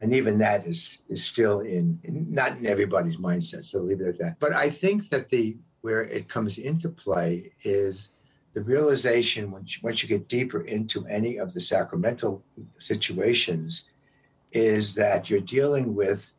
And 0.00 0.14
even 0.14 0.38
that 0.38 0.66
is, 0.66 1.02
is 1.10 1.22
still 1.22 1.60
in 1.60 2.00
not 2.02 2.56
in 2.56 2.66
everybody's 2.66 3.18
mindset, 3.18 3.64
so 3.64 3.80
leave 3.80 4.00
it 4.00 4.08
at 4.08 4.18
that. 4.18 4.40
But 4.40 4.54
I 4.54 4.70
think 4.70 5.10
that 5.10 5.28
the 5.28 5.58
where 5.82 6.02
it 6.02 6.28
comes 6.28 6.56
into 6.56 6.88
play 6.88 7.52
is 7.64 8.10
the 8.52 8.62
realization 8.62 9.50
once 9.50 9.76
you, 9.76 9.80
once 9.82 10.02
you 10.02 10.08
get 10.08 10.28
deeper 10.28 10.62
into 10.62 11.06
any 11.06 11.36
of 11.36 11.52
the 11.52 11.60
sacramental 11.60 12.42
situations 12.76 13.90
is 14.52 14.94
that 14.94 15.30
you're 15.30 15.40
dealing 15.40 15.94
with 15.94 16.32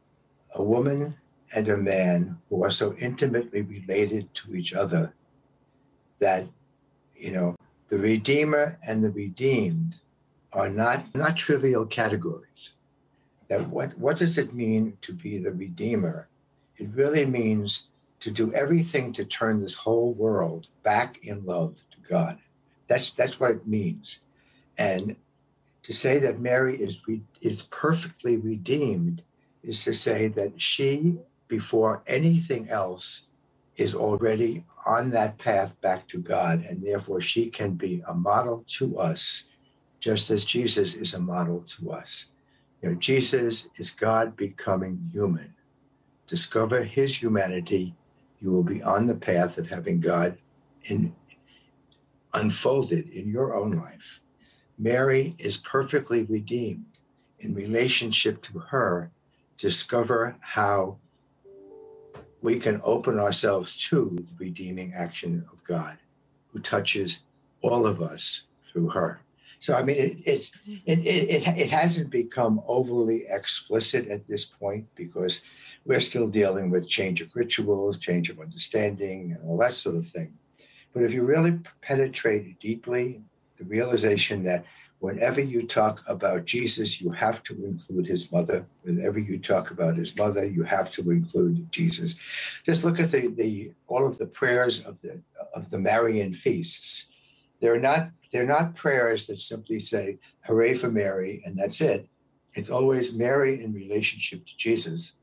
a 0.56 0.64
woman 0.64 1.16
and 1.54 1.68
a 1.70 1.78
man 1.78 2.38
who 2.50 2.64
are 2.64 2.72
so 2.72 2.94
intimately 2.96 3.62
related 3.62 4.34
to 4.34 4.56
each 4.56 4.74
other 4.74 5.14
that 6.20 6.46
you 7.16 7.32
know 7.32 7.56
the 7.90 7.98
redeemer 7.98 8.78
and 8.88 9.04
the 9.04 9.12
redeemed 9.12 9.98
are 10.54 10.70
not 10.70 11.14
not 11.16 11.38
trivial 11.38 11.86
categories. 11.86 12.74
That 13.48 13.68
what 13.70 13.98
what 13.98 14.18
does 14.18 14.38
it 14.38 14.54
mean 14.54 14.98
to 15.02 15.14
be 15.14 15.38
the 15.38 15.52
redeemer? 15.52 16.28
It 16.78 16.90
really 16.94 17.26
means 17.26 17.90
to 18.22 18.32
do 18.32 18.54
everything 18.54 19.12
to 19.14 19.26
turn 19.26 19.60
this 19.60 19.76
whole 19.76 20.14
world 20.14 20.68
back 20.84 21.24
in 21.24 21.44
love 21.46 21.82
God. 22.10 22.40
That's 22.88 23.12
that's 23.12 23.40
what 23.40 23.52
it 23.52 23.68
means. 23.68 24.20
And 24.78 25.16
to 25.84 25.94
say 25.94 26.20
that 26.20 26.40
Mary 26.40 26.82
is 26.82 27.02
is 27.42 27.64
perfectly 27.64 28.38
redeemed 28.38 29.24
is 29.64 29.84
to 29.84 29.94
say 29.94 30.28
that 30.30 30.60
she, 30.60 31.18
before 31.48 32.04
anything 32.08 32.70
else, 32.70 33.28
is 33.78 33.94
already 33.96 34.66
on 34.86 35.12
that 35.12 35.38
path 35.38 35.80
back 35.82 36.08
to 36.08 36.20
God, 36.20 36.66
and 36.68 36.84
therefore 36.84 37.22
she 37.22 37.50
can 37.50 37.74
be 37.76 38.04
a 38.08 38.14
model 38.14 38.64
to 38.68 39.00
us, 39.00 39.46
just 40.00 40.30
as 40.30 40.46
Jesus 40.46 40.94
is 40.96 41.14
a 41.14 41.20
model 41.20 41.62
to 41.62 41.92
us. 41.92 42.28
You 42.82 42.90
know, 42.90 42.96
Jesus 42.96 43.70
is 43.78 43.92
God 43.92 44.36
becoming 44.36 45.10
human. 45.12 45.54
Discover 46.26 46.84
his 46.84 47.22
humanity, 47.22 47.96
you 48.40 48.52
will 48.52 48.64
be 48.64 48.82
on 48.82 49.06
the 49.06 49.16
path 49.16 49.58
of 49.58 49.70
having 49.70 50.00
God 50.00 50.38
in 50.86 51.16
unfolded 52.34 53.10
in 53.10 53.30
your 53.30 53.56
own 53.56 53.72
life. 53.72 54.22
Mary 54.78 55.36
is 55.38 55.58
perfectly 55.58 56.24
redeemed. 56.24 56.86
In 57.40 57.56
relationship 57.56 58.42
to 58.44 58.60
her, 58.60 59.12
discover 59.58 60.36
how 60.42 60.98
we 62.42 62.60
can 62.60 62.82
open 62.84 63.20
ourselves 63.20 63.76
to 63.90 64.16
the 64.16 64.46
redeeming 64.46 64.94
action 64.94 65.46
of 65.52 65.64
God, 65.64 65.98
who 66.48 66.60
touches 66.60 67.24
all 67.62 67.86
of 67.86 68.02
us 68.02 68.44
through 68.62 68.90
her. 68.90 69.22
So, 69.60 69.76
I 69.76 69.84
mean, 69.84 69.98
it, 69.98 70.18
it's 70.26 70.52
it, 70.88 71.00
it, 71.00 71.48
it 71.48 71.72
hasn't 71.72 72.10
become 72.10 72.62
overly 72.68 73.26
explicit 73.30 74.08
at 74.08 74.28
this 74.28 74.46
point 74.46 74.88
because 74.96 75.46
we're 75.86 76.00
still 76.00 76.28
dealing 76.28 76.72
with 76.72 76.88
change 76.88 77.22
of 77.22 77.36
rituals, 77.36 77.98
change 77.98 78.30
of 78.32 78.40
understanding, 78.40 79.34
and 79.34 79.48
all 79.48 79.58
that 79.60 79.74
sort 79.74 79.96
of 79.96 80.08
thing. 80.08 80.34
But 80.94 81.04
if 81.04 81.14
you 81.14 81.24
really 81.24 81.60
penetrate 81.82 82.60
deeply, 82.60 83.22
the 83.58 83.64
realization 83.66 84.44
that 84.44 84.66
whenever 85.00 85.42
you 85.42 85.66
talk 85.66 86.02
about 86.08 86.46
Jesus, 86.46 87.02
you 87.02 87.12
have 87.12 87.44
to 87.44 87.54
include 87.66 88.08
his 88.08 88.32
mother. 88.32 88.66
Whenever 88.84 89.20
you 89.20 89.40
talk 89.40 89.72
about 89.72 89.98
his 89.98 90.16
mother, 90.18 90.46
you 90.46 90.64
have 90.64 90.92
to 90.92 91.12
include 91.12 91.72
Jesus. 91.72 92.16
Just 92.66 92.84
look 92.84 93.00
at 93.00 93.12
the, 93.12 93.28
the 93.28 93.72
all 93.88 94.06
of 94.06 94.18
the 94.18 94.28
prayers 94.28 94.86
of 94.86 95.02
the 95.02 95.22
of 95.54 95.70
the 95.70 95.80
Marian 95.80 96.34
feasts. 96.34 97.10
They're 97.60 97.80
not 97.80 98.12
they're 98.32 98.46
not 98.46 98.76
prayers 98.76 99.28
that 99.28 99.40
simply 99.40 99.80
say 99.80 100.20
"Hooray 100.42 100.76
for 100.76 100.90
Mary" 100.90 101.42
and 101.46 101.58
that's 101.58 101.82
it. 101.82 102.08
It's 102.56 102.70
always 102.70 103.14
Mary 103.14 103.64
in 103.64 103.74
relationship 103.74 104.46
to 104.46 104.58
Jesus, 104.58 105.16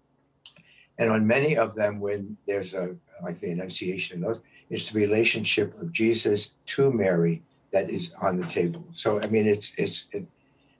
And 0.98 1.10
on 1.10 1.26
many 1.26 1.56
of 1.56 1.74
them, 1.74 2.00
when 2.00 2.36
there's 2.46 2.74
a 2.74 2.96
like 3.22 3.38
the 3.40 3.50
Annunciation, 3.50 4.20
those 4.20 4.40
it's 4.70 4.90
the 4.90 4.98
relationship 4.98 5.80
of 5.80 5.92
Jesus 5.92 6.56
to 6.66 6.92
Mary 6.92 7.42
that 7.72 7.88
is 7.90 8.12
on 8.20 8.36
the 8.36 8.44
table. 8.44 8.84
So 8.92 9.20
I 9.20 9.26
mean, 9.26 9.46
it's 9.46 9.74
it's 9.76 10.08
it, 10.12 10.26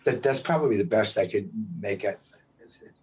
that 0.04 0.22
that's 0.22 0.40
probably 0.40 0.76
the 0.76 0.84
best 0.84 1.18
I 1.18 1.26
could 1.26 1.50
make 1.80 2.04
it 2.04 2.18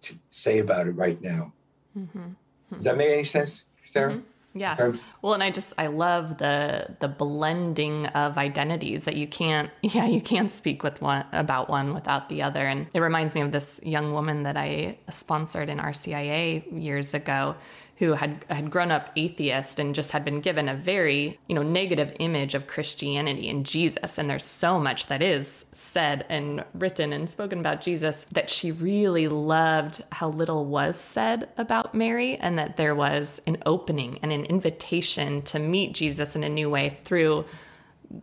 to 0.02 0.14
say 0.30 0.58
about 0.58 0.86
it 0.86 0.92
right 0.92 1.20
now. 1.20 1.52
Mm-hmm. 1.96 2.28
Does 2.74 2.84
that 2.84 2.96
make 2.96 3.10
any 3.10 3.24
sense, 3.24 3.64
Sarah? 3.88 4.12
Mm-hmm. 4.12 4.20
Yeah. 4.56 4.92
Well, 5.22 5.34
and 5.34 5.42
I 5.42 5.50
just 5.50 5.74
I 5.78 5.88
love 5.88 6.38
the 6.38 6.96
the 7.00 7.08
blending 7.08 8.06
of 8.06 8.38
identities 8.38 9.04
that 9.04 9.16
you 9.16 9.26
can't 9.26 9.70
yeah, 9.82 10.06
you 10.06 10.20
can't 10.20 10.50
speak 10.50 10.82
with 10.82 11.02
one 11.02 11.24
about 11.32 11.68
one 11.68 11.94
without 11.94 12.28
the 12.28 12.42
other. 12.42 12.66
And 12.66 12.86
it 12.94 13.00
reminds 13.00 13.34
me 13.34 13.42
of 13.42 13.52
this 13.52 13.80
young 13.84 14.12
woman 14.12 14.44
that 14.44 14.56
I 14.56 14.98
sponsored 15.10 15.68
in 15.68 15.78
RCIA 15.78 16.82
years 16.82 17.14
ago 17.14 17.56
who 17.96 18.12
had 18.12 18.44
had 18.50 18.70
grown 18.70 18.90
up 18.90 19.10
atheist 19.16 19.78
and 19.78 19.94
just 19.94 20.12
had 20.12 20.24
been 20.24 20.40
given 20.40 20.68
a 20.68 20.74
very 20.74 21.38
you 21.48 21.54
know 21.54 21.62
negative 21.62 22.14
image 22.20 22.54
of 22.54 22.66
Christianity 22.66 23.48
and 23.48 23.64
Jesus. 23.64 24.18
And 24.18 24.28
there's 24.28 24.44
so 24.44 24.78
much 24.78 25.06
that 25.06 25.22
is 25.22 25.66
said 25.72 26.24
and 26.28 26.64
written 26.74 27.12
and 27.12 27.28
spoken 27.28 27.58
about 27.58 27.80
Jesus 27.80 28.26
that 28.32 28.50
she 28.50 28.72
really 28.72 29.28
loved 29.28 30.02
how 30.12 30.28
little 30.28 30.66
was 30.66 30.98
said 30.98 31.48
about 31.56 31.94
Mary 31.94 32.36
and 32.36 32.58
that 32.58 32.76
there 32.76 32.94
was 32.94 33.40
an 33.46 33.56
opening 33.64 34.18
and 34.22 34.32
an 34.32 34.44
invitation 34.44 35.42
to 35.42 35.58
meet 35.58 35.94
Jesus 35.94 36.36
in 36.36 36.44
a 36.44 36.48
new 36.48 36.68
way 36.68 36.90
through 36.90 37.44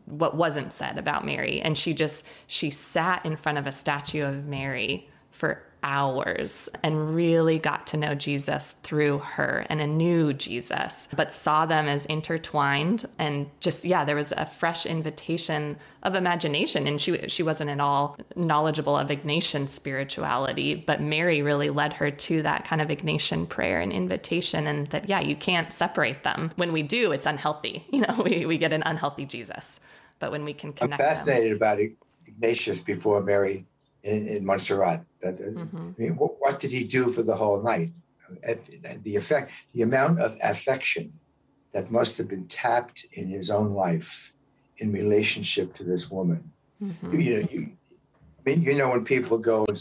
what 0.06 0.36
wasn't 0.36 0.72
said 0.72 0.98
about 0.98 1.26
Mary. 1.26 1.62
And 1.62 1.78
she 1.78 1.94
just 1.94 2.26
she 2.48 2.70
sat 2.70 3.26
in 3.26 3.36
front 3.36 3.58
of 3.58 3.68
a 3.68 3.72
statue 3.72 4.24
of 4.24 4.46
Mary 4.46 5.10
for 5.32 5.64
hours 5.84 6.70
and 6.82 7.14
really 7.14 7.60
got 7.60 7.86
to 7.88 7.98
know 7.98 8.16
Jesus 8.16 8.72
through 8.72 9.20
her 9.20 9.66
and 9.70 9.82
a 9.82 9.88
new 9.88 10.34
Jesus, 10.34 11.08
but 11.16 11.32
saw 11.32 11.66
them 11.66 11.88
as 11.88 12.06
intertwined 12.06 13.06
and 13.20 13.50
just 13.60 13.86
yeah, 13.86 14.04
there 14.04 14.16
was 14.16 14.32
a 14.32 14.46
fresh 14.46 14.86
invitation 14.86 15.78
of 16.04 16.16
imagination 16.16 16.88
and 16.88 17.00
she 17.00 17.28
she 17.28 17.44
wasn't 17.44 17.70
at 17.70 17.80
all 17.80 18.18
knowledgeable 18.36 18.98
of 18.98 19.10
Ignatian 19.10 19.68
spirituality, 19.68 20.76
but 20.76 21.02
Mary 21.02 21.42
really 21.42 21.70
led 21.70 21.94
her 21.94 22.10
to 22.10 22.42
that 22.42 22.66
kind 22.66 22.82
of 22.82 22.88
Ignatian 22.88 23.48
prayer 23.48 23.80
and 23.80 23.92
invitation 23.92 24.68
and 24.68 24.88
that 24.88 25.10
yeah, 25.10 25.20
you 25.20 25.36
can't 25.36 25.72
separate 25.72 26.24
them. 26.24 26.52
When 26.56 26.72
we 26.72 26.82
do, 26.82 27.12
it's 27.12 27.26
unhealthy. 27.26 27.86
You 27.94 28.02
know, 28.02 28.22
we, 28.24 28.46
we 28.48 28.58
get 28.58 28.74
an 28.74 28.82
unhealthy 28.88 29.26
Jesus. 29.26 29.80
But 30.18 30.32
when 30.32 30.44
we 30.44 30.54
can 30.54 30.74
connect 30.74 31.00
I'm 31.00 31.10
fascinated 31.10 31.52
them, 31.52 31.58
about 31.58 31.80
Ignatius 32.26 32.82
before 32.82 33.22
Mary 33.22 33.66
in, 34.04 34.28
in 34.28 34.46
Montserrat. 34.46 35.04
That, 35.22 35.36
uh, 35.36 35.44
mm-hmm. 35.44 35.92
I 35.98 36.02
mean, 36.02 36.16
what, 36.18 36.40
what, 36.40 36.60
did 36.60 36.72
he 36.72 36.84
do 36.84 37.12
for 37.12 37.24
the 37.24 37.36
whole 37.36 37.62
night? 37.62 37.92
The 39.04 39.16
effect, 39.16 39.52
the 39.74 39.84
amount 39.84 40.20
of 40.20 40.38
affection 40.42 41.14
that 41.72 41.92
must 41.92 42.18
have 42.18 42.28
been 42.28 42.48
tapped 42.48 43.06
in 43.14 43.30
his 43.30 43.50
own 43.50 43.74
life 43.74 44.34
in 44.78 44.92
relationship 44.92 45.74
to 45.76 45.84
this 45.84 46.10
woman. 46.10 46.52
Mm-hmm. 46.82 47.20
You, 47.20 47.42
know, 47.42 47.48
you, 47.52 47.72
I 48.46 48.50
mean, 48.50 48.64
you 48.64 48.76
know, 48.76 48.90
when 48.90 49.06
people 49.06 49.38
go 49.38 49.66
and 49.66 49.78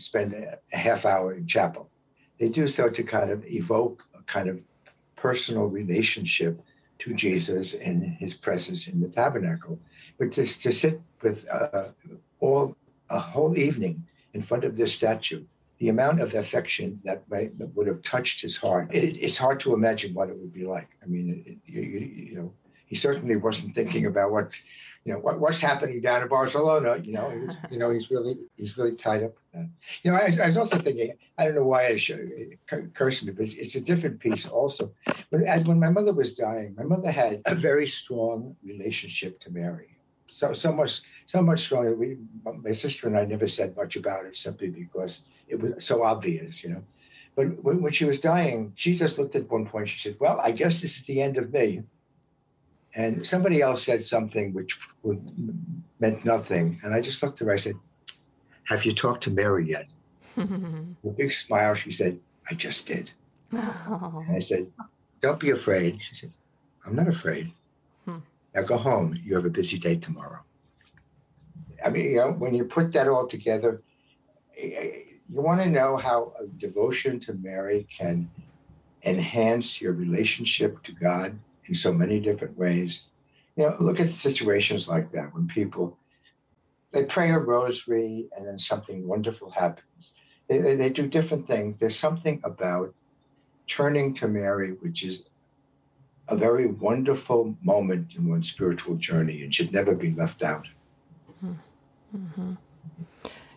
spend 0.00 0.32
a 0.32 0.76
half 0.76 1.04
hour 1.04 1.34
in 1.34 1.46
chapel, 1.46 1.90
they 2.38 2.48
do 2.48 2.66
so 2.66 2.88
to 2.88 3.02
kind 3.02 3.30
of 3.30 3.44
evoke 3.46 4.04
a 4.14 4.22
kind 4.22 4.48
of 4.48 4.60
personal 5.16 5.66
relationship 5.66 6.60
to 6.98 7.14
Jesus 7.14 7.74
and 7.74 8.04
his 8.04 8.34
presence 8.34 8.88
in 8.88 9.00
the 9.00 9.08
tabernacle. 9.08 9.78
But 10.18 10.32
to, 10.32 10.44
to 10.44 10.72
sit 10.72 11.00
with 11.22 11.48
uh, 11.50 11.88
all 12.40 12.76
a 13.10 13.18
whole 13.18 13.58
evening 13.58 14.04
in 14.34 14.42
front 14.42 14.64
of 14.64 14.76
this 14.76 14.92
statue, 14.92 15.44
the 15.78 15.88
amount 15.88 16.20
of 16.20 16.34
affection 16.34 17.00
that, 17.04 17.22
would 17.74 17.86
have 17.86 18.02
touched 18.02 18.42
his 18.42 18.56
heart, 18.56 18.92
it, 18.92 19.16
it's 19.20 19.38
hard 19.38 19.60
to 19.60 19.74
imagine 19.74 20.12
what 20.12 20.28
it 20.28 20.36
would 20.36 20.52
be 20.52 20.64
like. 20.64 20.88
I 21.02 21.06
mean, 21.06 21.42
it, 21.46 21.58
you, 21.66 21.82
you, 21.82 21.98
you, 22.00 22.36
know, 22.36 22.52
he 22.86 22.96
certainly 22.96 23.36
wasn't 23.36 23.74
thinking 23.74 24.06
about 24.06 24.32
what, 24.32 24.60
you 25.04 25.12
know, 25.12 25.20
what, 25.20 25.38
what's 25.38 25.60
happening 25.60 26.00
down 26.00 26.22
in 26.22 26.28
Barcelona. 26.28 26.98
You 27.02 27.12
know, 27.12 27.28
was, 27.28 27.56
you 27.70 27.78
know, 27.78 27.90
he's 27.90 28.10
really, 28.10 28.34
he's 28.56 28.76
really 28.76 28.96
tied 28.96 29.22
up 29.22 29.34
with 29.34 29.52
that. 29.52 29.70
You 30.02 30.10
know, 30.10 30.16
I, 30.16 30.32
I 30.42 30.46
was 30.46 30.56
also 30.56 30.78
thinking, 30.78 31.12
I 31.36 31.44
don't 31.44 31.54
know 31.54 31.64
why 31.64 31.86
I 31.86 31.96
should, 31.96 32.18
it 32.18 32.58
occurs 32.72 33.20
to 33.20 33.26
me, 33.26 33.32
but 33.32 33.44
it's, 33.44 33.54
it's 33.54 33.74
a 33.76 33.80
different 33.80 34.18
piece 34.18 34.48
also. 34.48 34.92
But 35.30 35.42
as 35.42 35.64
when 35.64 35.78
my 35.78 35.90
mother 35.90 36.12
was 36.12 36.34
dying, 36.34 36.74
my 36.76 36.84
mother 36.84 37.12
had 37.12 37.42
a 37.46 37.54
very 37.54 37.86
strong 37.86 38.56
relationship 38.64 39.38
to 39.40 39.50
Mary. 39.52 39.98
So, 40.26 40.52
so 40.52 40.72
much 40.72 41.02
so 41.28 41.42
much 41.42 41.60
stronger. 41.60 41.94
We, 41.94 42.16
my 42.42 42.72
sister 42.72 43.06
and 43.06 43.16
I 43.16 43.24
never 43.26 43.46
said 43.46 43.76
much 43.76 43.96
about 43.96 44.24
it 44.24 44.36
simply 44.36 44.70
because 44.70 45.20
it 45.46 45.60
was 45.60 45.84
so 45.84 46.02
obvious, 46.02 46.64
you 46.64 46.70
know. 46.70 46.82
But 47.36 47.62
when, 47.62 47.82
when 47.82 47.92
she 47.92 48.06
was 48.06 48.18
dying, 48.18 48.72
she 48.74 48.96
just 48.96 49.18
looked 49.18 49.36
at 49.36 49.50
one 49.50 49.66
point. 49.66 49.90
She 49.90 49.98
said, 49.98 50.16
"Well, 50.18 50.40
I 50.42 50.50
guess 50.52 50.80
this 50.80 50.96
is 50.96 51.04
the 51.04 51.20
end 51.20 51.36
of 51.36 51.52
me." 51.52 51.82
And 52.94 53.26
somebody 53.26 53.60
else 53.60 53.82
said 53.82 54.02
something 54.02 54.54
which 54.54 54.78
meant 56.00 56.24
nothing, 56.24 56.80
and 56.82 56.94
I 56.94 57.02
just 57.02 57.22
looked 57.22 57.40
at 57.42 57.46
her. 57.46 57.52
I 57.52 57.56
said, 57.56 57.76
"Have 58.64 58.86
you 58.86 58.92
talked 58.92 59.22
to 59.24 59.30
Mary 59.30 59.68
yet?" 59.68 59.86
With 60.36 61.14
a 61.14 61.16
big 61.16 61.32
smile, 61.32 61.74
she 61.74 61.92
said, 61.92 62.18
"I 62.50 62.54
just 62.54 62.86
did." 62.86 63.10
Oh. 63.52 64.24
And 64.26 64.34
I 64.34 64.40
said, 64.40 64.72
"Don't 65.20 65.38
be 65.38 65.50
afraid." 65.50 66.02
She 66.02 66.14
said, 66.14 66.32
"I'm 66.86 66.96
not 66.96 67.06
afraid." 67.08 67.52
Hmm. 68.06 68.20
Now 68.54 68.62
go 68.62 68.78
home. 68.78 69.14
You 69.22 69.34
have 69.36 69.44
a 69.44 69.50
busy 69.50 69.78
day 69.78 69.96
tomorrow. 69.96 70.40
I 71.84 71.90
mean, 71.90 72.10
you 72.10 72.16
know, 72.16 72.32
when 72.32 72.54
you 72.54 72.64
put 72.64 72.92
that 72.92 73.08
all 73.08 73.26
together, 73.26 73.82
you 74.56 75.18
want 75.28 75.60
to 75.60 75.68
know 75.68 75.96
how 75.96 76.32
a 76.40 76.46
devotion 76.46 77.20
to 77.20 77.34
Mary 77.34 77.86
can 77.90 78.30
enhance 79.04 79.80
your 79.80 79.92
relationship 79.92 80.82
to 80.82 80.92
God 80.92 81.38
in 81.66 81.74
so 81.74 81.92
many 81.92 82.18
different 82.18 82.58
ways. 82.58 83.04
You 83.56 83.64
know, 83.64 83.76
look 83.80 84.00
at 84.00 84.10
situations 84.10 84.88
like 84.88 85.12
that 85.12 85.34
when 85.34 85.46
people 85.46 85.98
they 86.92 87.04
pray 87.04 87.30
a 87.30 87.38
rosary 87.38 88.28
and 88.34 88.46
then 88.46 88.58
something 88.58 89.06
wonderful 89.06 89.50
happens. 89.50 90.12
They, 90.48 90.74
they 90.74 90.88
do 90.88 91.06
different 91.06 91.46
things. 91.46 91.78
There's 91.78 91.98
something 91.98 92.40
about 92.44 92.94
turning 93.66 94.14
to 94.14 94.28
Mary, 94.28 94.70
which 94.70 95.04
is 95.04 95.26
a 96.28 96.36
very 96.36 96.66
wonderful 96.66 97.56
moment 97.62 98.14
in 98.14 98.28
one's 98.28 98.48
spiritual 98.48 98.96
journey 98.96 99.42
and 99.42 99.54
should 99.54 99.72
never 99.72 99.94
be 99.94 100.12
left 100.14 100.42
out. 100.42 100.66
Mm-hmm. 101.30 101.54
Mm-hmm. 102.16 102.54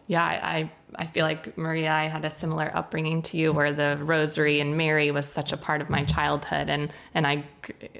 Yeah, 0.07 0.23
I, 0.23 0.69
I 0.95 1.05
feel 1.05 1.23
like 1.23 1.57
Maria, 1.57 1.91
I 1.91 2.05
had 2.05 2.25
a 2.25 2.29
similar 2.29 2.69
upbringing 2.73 3.21
to 3.23 3.37
you, 3.37 3.53
where 3.53 3.71
the 3.71 3.97
Rosary 4.01 4.59
and 4.59 4.75
Mary 4.75 5.09
was 5.11 5.29
such 5.29 5.53
a 5.53 5.57
part 5.57 5.79
of 5.79 5.89
my 5.89 6.03
childhood, 6.03 6.69
and 6.69 6.91
and 7.13 7.25
I, 7.25 7.45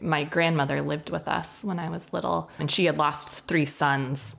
my 0.02 0.26
grandmother 0.26 0.82
lived 0.82 1.10
with 1.10 1.30
us 1.30 1.64
when 1.64 1.80
I 1.80 1.90
was 1.90 2.12
little, 2.12 2.50
and 2.60 2.70
she 2.70 2.86
had 2.86 2.98
lost 2.98 3.48
three 3.48 3.66
sons. 3.66 4.36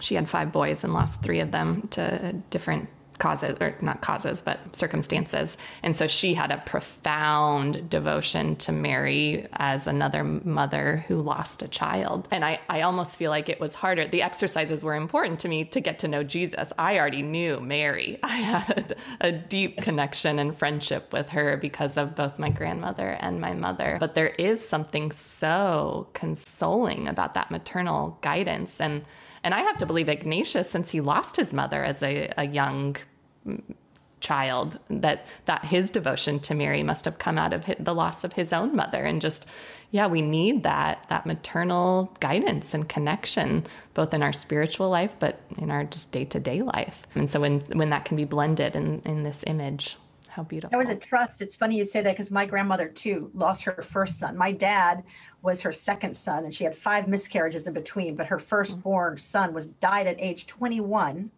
She 0.00 0.16
had 0.16 0.28
five 0.28 0.50
boys 0.50 0.82
and 0.82 0.92
lost 0.92 1.22
three 1.22 1.40
of 1.40 1.52
them 1.52 1.86
to 1.90 2.32
different 2.50 2.88
causes 3.18 3.56
or 3.60 3.74
not 3.80 4.00
causes 4.00 4.40
but 4.40 4.58
circumstances. 4.74 5.56
And 5.82 5.96
so 5.96 6.06
she 6.06 6.34
had 6.34 6.50
a 6.50 6.58
profound 6.58 7.90
devotion 7.90 8.56
to 8.56 8.72
mary 8.72 9.46
as 9.54 9.86
another 9.86 10.24
mother 10.24 11.04
who 11.08 11.16
lost 11.16 11.62
a 11.62 11.68
child. 11.68 12.28
And 12.30 12.44
i, 12.44 12.60
I 12.68 12.82
almost 12.82 13.16
feel 13.16 13.30
like 13.30 13.48
it 13.48 13.60
was 13.60 13.74
harder. 13.74 14.06
The 14.06 14.22
exercises 14.22 14.84
were 14.84 14.94
important 14.94 15.40
to 15.40 15.48
me 15.48 15.64
to 15.66 15.80
get 15.80 15.98
to 16.00 16.08
know 16.08 16.22
jesus. 16.22 16.72
I 16.78 16.98
already 16.98 17.22
knew 17.22 17.60
mary. 17.60 18.18
I 18.22 18.36
had 18.36 18.96
a, 19.20 19.28
a 19.28 19.32
deep 19.32 19.78
connection 19.78 20.38
and 20.38 20.56
friendship 20.56 21.12
with 21.12 21.28
her 21.30 21.56
because 21.56 21.96
of 21.96 22.14
both 22.14 22.38
my 22.38 22.50
grandmother 22.50 23.10
and 23.20 23.40
my 23.40 23.54
mother. 23.54 23.96
But 24.00 24.14
there 24.14 24.28
is 24.38 24.66
something 24.66 25.10
so 25.10 26.08
consoling 26.14 27.08
about 27.08 27.34
that 27.34 27.50
maternal 27.50 28.18
guidance. 28.20 28.80
And 28.80 29.04
and 29.42 29.54
I 29.54 29.60
have 29.60 29.78
to 29.78 29.86
believe 29.86 30.08
Ignatius, 30.08 30.70
since 30.70 30.90
he 30.90 31.00
lost 31.00 31.36
his 31.36 31.52
mother 31.52 31.84
as 31.84 32.02
a, 32.02 32.32
a 32.36 32.46
young 32.46 32.96
child, 34.20 34.78
that 34.90 35.26
that 35.44 35.64
his 35.64 35.90
devotion 35.90 36.40
to 36.40 36.54
Mary 36.54 36.82
must 36.82 37.04
have 37.04 37.18
come 37.18 37.38
out 37.38 37.52
of 37.52 37.64
the 37.78 37.94
loss 37.94 38.24
of 38.24 38.32
his 38.32 38.52
own 38.52 38.74
mother, 38.74 39.04
and 39.04 39.20
just 39.20 39.46
yeah, 39.90 40.06
we 40.06 40.22
need 40.22 40.62
that 40.64 41.06
that 41.08 41.26
maternal 41.26 42.12
guidance 42.20 42.74
and 42.74 42.88
connection, 42.88 43.64
both 43.94 44.12
in 44.12 44.22
our 44.22 44.32
spiritual 44.32 44.90
life, 44.90 45.14
but 45.18 45.40
in 45.58 45.70
our 45.70 45.84
just 45.84 46.12
day 46.12 46.24
to 46.26 46.40
day 46.40 46.62
life. 46.62 47.06
And 47.14 47.30
so 47.30 47.40
when 47.40 47.60
when 47.72 47.90
that 47.90 48.04
can 48.04 48.16
be 48.16 48.24
blended 48.24 48.74
in 48.76 49.02
in 49.04 49.22
this 49.22 49.44
image. 49.46 49.96
How 50.38 50.44
beautiful. 50.44 50.70
There 50.70 50.78
was 50.78 50.90
a 50.90 50.96
trust. 50.96 51.42
It's 51.42 51.56
funny 51.56 51.78
you 51.78 51.84
say 51.84 52.00
that 52.00 52.12
because 52.12 52.30
my 52.30 52.46
grandmother 52.46 52.86
too 52.86 53.28
lost 53.34 53.64
her 53.64 53.82
first 53.82 54.20
son. 54.20 54.36
My 54.36 54.52
dad 54.52 55.02
was 55.42 55.62
her 55.62 55.72
second 55.72 56.16
son, 56.16 56.44
and 56.44 56.54
she 56.54 56.62
had 56.62 56.76
five 56.76 57.08
miscarriages 57.08 57.66
in 57.66 57.74
between. 57.74 58.14
But 58.14 58.28
her 58.28 58.38
firstborn 58.38 59.18
son 59.18 59.52
was 59.52 59.66
died 59.66 60.06
at 60.06 60.14
age 60.20 60.46
21, 60.46 61.32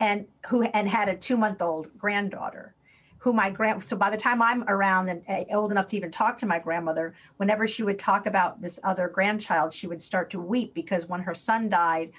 and 0.00 0.26
who 0.48 0.64
and 0.64 0.88
had 0.88 1.08
a 1.08 1.14
two 1.14 1.36
month 1.36 1.62
old 1.62 1.96
granddaughter. 1.96 2.74
Who 3.18 3.32
my 3.32 3.48
grand 3.48 3.84
so 3.84 3.96
by 3.96 4.10
the 4.10 4.16
time 4.16 4.42
I'm 4.42 4.64
around 4.66 5.08
and 5.08 5.22
uh, 5.28 5.44
old 5.54 5.70
enough 5.70 5.86
to 5.90 5.96
even 5.96 6.10
talk 6.10 6.36
to 6.38 6.46
my 6.46 6.58
grandmother, 6.58 7.14
whenever 7.36 7.68
she 7.68 7.84
would 7.84 8.00
talk 8.00 8.26
about 8.26 8.60
this 8.60 8.80
other 8.82 9.06
grandchild, 9.06 9.72
she 9.72 9.86
would 9.86 10.02
start 10.02 10.30
to 10.30 10.40
weep 10.40 10.74
because 10.74 11.06
when 11.08 11.20
her 11.20 11.34
son 11.36 11.68
died, 11.68 12.10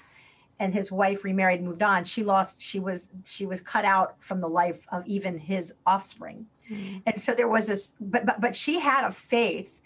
and 0.60 0.74
his 0.74 0.90
wife 0.90 1.24
remarried, 1.24 1.62
moved 1.62 1.82
on, 1.82 2.04
she 2.04 2.24
lost. 2.24 2.62
She 2.62 2.80
was 2.80 3.08
she 3.24 3.46
was 3.46 3.60
cut 3.60 3.84
out 3.84 4.16
from 4.18 4.40
the 4.40 4.48
life 4.48 4.84
of 4.90 5.06
even 5.06 5.38
his 5.38 5.74
offspring, 5.86 6.46
mm-hmm. 6.70 6.98
and 7.06 7.20
so 7.20 7.34
there 7.34 7.48
was 7.48 7.66
this. 7.66 7.94
But 8.00 8.26
but 8.26 8.40
but 8.40 8.56
she 8.56 8.78
had 8.80 9.06
a 9.06 9.12
faith, 9.12 9.80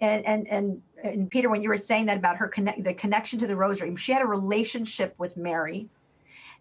and 0.00 0.24
and 0.24 0.48
and 0.48 0.82
and 1.02 1.30
Peter, 1.30 1.50
when 1.50 1.62
you 1.62 1.68
were 1.68 1.76
saying 1.76 2.06
that 2.06 2.18
about 2.18 2.36
her 2.36 2.48
connect 2.48 2.84
the 2.84 2.94
connection 2.94 3.38
to 3.40 3.46
the 3.46 3.56
Rosary, 3.56 3.94
she 3.96 4.12
had 4.12 4.22
a 4.22 4.26
relationship 4.26 5.14
with 5.18 5.36
Mary 5.36 5.88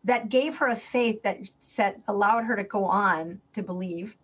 that 0.04 0.30
gave 0.30 0.58
her 0.58 0.70
a 0.70 0.76
faith 0.76 1.22
that 1.24 1.40
that 1.78 2.00
allowed 2.08 2.46
her 2.46 2.56
to 2.56 2.64
go 2.64 2.86
on 2.86 3.40
to 3.54 3.62
believe 3.62 4.16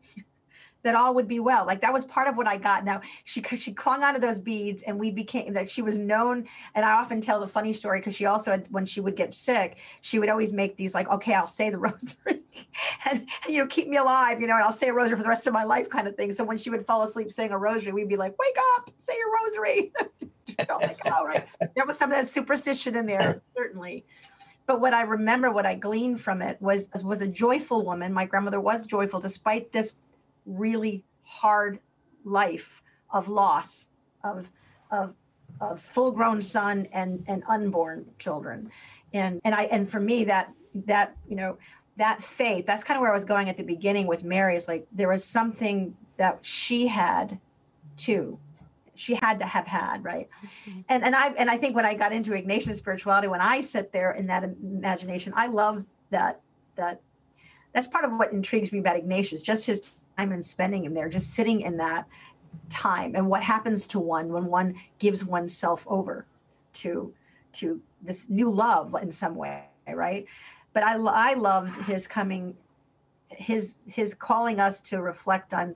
that 0.84 0.96
all 0.96 1.14
would 1.16 1.28
be 1.28 1.40
well. 1.40 1.66
Like 1.66 1.82
that 1.82 1.94
was 1.94 2.06
part 2.06 2.28
of 2.28 2.38
what 2.38 2.48
I 2.48 2.58
got. 2.58 2.86
Now 2.86 3.02
she 3.24 3.42
she 3.42 3.74
clung 3.74 4.04
onto 4.04 4.20
those 4.20 4.40
beads, 4.40 4.84
and 4.84 5.00
we 5.00 5.12
became 5.12 5.54
that 5.54 5.70
she 5.70 5.82
was 5.82 5.98
known. 5.98 6.48
And 6.76 6.86
I 6.86 6.94
often 6.94 7.22
tell 7.22 7.40
the 7.40 7.48
funny 7.48 7.74
story 7.74 8.00
because 8.00 8.16
she 8.16 8.26
also 8.26 8.52
had, 8.52 8.68
when 8.70 8.86
she 8.86 9.02
would 9.02 9.16
get 9.16 9.34
sick, 9.34 9.78
she 10.02 10.20
would 10.20 10.30
always 10.30 10.54
make 10.54 10.78
these 10.78 10.94
like, 10.94 11.10
okay, 11.10 11.34
I'll 11.34 11.48
say 11.48 11.70
the 11.70 11.78
rosary, 11.88 12.42
and, 13.06 13.20
and, 13.20 13.28
you 13.48 13.60
know 13.60 13.68
keep 13.68 13.88
me 13.88 13.98
alive, 13.98 14.42
you 14.42 14.48
know, 14.48 14.56
and 14.56 14.64
I'll 14.64 14.74
say 14.74 14.90
a 14.90 14.94
rosary 14.94 15.18
for 15.18 15.24
the 15.24 15.30
rest 15.30 15.48
of 15.48 15.54
my 15.54 15.64
life, 15.64 15.90
kind 15.90 16.08
of 16.08 16.16
thing. 16.16 16.32
So 16.32 16.44
when 16.44 16.58
she 16.58 16.70
would 16.70 16.86
fall 16.86 17.04
asleep 17.04 17.32
saying 17.32 17.52
a 17.52 17.58
rosary, 17.58 17.94
we'd 17.94 18.10
be 18.10 18.18
like, 18.18 18.38
wake 18.40 18.58
up, 18.78 18.92
say 18.98 19.14
your 19.18 19.34
rosary. 19.44 19.92
Think, 20.48 20.70
oh, 21.06 21.26
right. 21.26 21.46
There 21.76 21.86
was 21.86 21.98
some 21.98 22.10
of 22.10 22.18
that 22.18 22.28
superstition 22.28 22.96
in 22.96 23.06
there, 23.06 23.42
certainly 23.58 24.06
but 24.68 24.82
what 24.82 24.94
I 24.94 25.04
remember, 25.04 25.50
what 25.50 25.66
I 25.66 25.76
gleaned 25.76 26.22
from 26.22 26.42
it 26.42 26.62
was 26.62 26.90
was 27.04 27.22
a 27.22 27.28
joyful 27.28 27.86
woman. 27.86 28.12
My 28.12 28.26
grandmother 28.26 28.60
was 28.60 28.86
joyful 28.86 29.22
despite 29.22 29.72
this 29.72 29.96
really 30.48 31.04
hard 31.24 31.80
life 32.24 32.82
of 33.12 33.28
loss 33.28 33.90
of 34.24 34.50
of 34.92 35.14
of 35.60 35.82
full 35.82 36.12
grown 36.12 36.42
son 36.42 36.88
and 36.92 37.24
and 37.28 37.44
unborn 37.48 38.06
children 38.18 38.70
and 39.14 39.42
and 39.44 39.54
i 39.54 39.64
and 39.64 39.90
for 39.90 40.00
me 40.00 40.24
that 40.24 40.52
that 40.74 41.16
you 41.28 41.36
know 41.36 41.58
that 41.98 42.22
faith 42.22 42.66
that's 42.66 42.84
kind 42.84 42.98
of 42.98 43.02
where 43.02 43.12
i 43.12 43.14
was 43.14 43.26
going 43.26 43.50
at 43.50 43.58
the 43.58 43.64
beginning 43.64 44.08
with 44.08 44.24
mary 44.24 44.56
is 44.56 44.68
like 44.68 44.88
there 44.92 45.10
was 45.10 45.24
something 45.24 45.96
that 46.18 46.38
she 46.42 46.88
had 46.88 47.40
too 47.96 48.38
she 48.96 49.16
had 49.16 49.40
to 49.40 49.46
have 49.46 49.68
had 49.68 50.04
right 50.04 50.30
mm-hmm. 50.68 50.82
and 50.90 51.04
and 51.04 51.16
i 51.16 51.30
and 51.34 51.50
i 51.50 51.58
think 51.58 51.76
when 51.76 51.86
i 51.86 51.94
got 51.94 52.12
into 52.12 52.32
ignatian 52.32 52.76
spirituality 52.76 53.28
when 53.28 53.42
i 53.42 53.62
sit 53.62 53.92
there 53.92 54.12
in 54.12 54.28
that 54.28 54.44
imagination 54.44 55.34
i 55.36 55.48
love 55.48 55.86
that 56.10 56.42
that 56.76 57.02
that's 57.74 57.88
part 57.88 58.06
of 58.06 58.12
what 58.12 58.32
intrigues 58.32 58.72
me 58.72 58.80
about 58.80 58.96
ignatius 58.96 59.42
just 59.42 59.66
his 59.66 60.00
time 60.18 60.32
and 60.32 60.46
spending 60.46 60.86
in 60.86 60.94
there, 60.94 61.10
just 61.10 61.34
sitting 61.34 61.62
in 61.62 61.78
that 61.78 62.08
time 62.70 63.16
and 63.16 63.30
what 63.30 63.44
happens 63.44 63.88
to 63.88 64.00
one 64.00 64.30
when 64.30 64.46
one 64.46 64.76
gives 65.00 65.24
oneself 65.24 65.86
over 65.88 66.26
to 66.74 67.14
to 67.54 67.82
this 68.02 68.30
new 68.30 68.52
love 68.52 68.96
in 69.02 69.12
some 69.12 69.36
way, 69.36 69.64
right? 69.88 70.26
But 70.74 70.84
I 70.84 70.96
I 70.96 71.34
loved 71.34 71.76
his 71.84 72.08
coming, 72.08 72.56
his 73.30 73.76
his 73.88 74.14
calling 74.14 74.60
us 74.60 74.82
to 74.82 75.02
reflect 75.02 75.54
on 75.54 75.76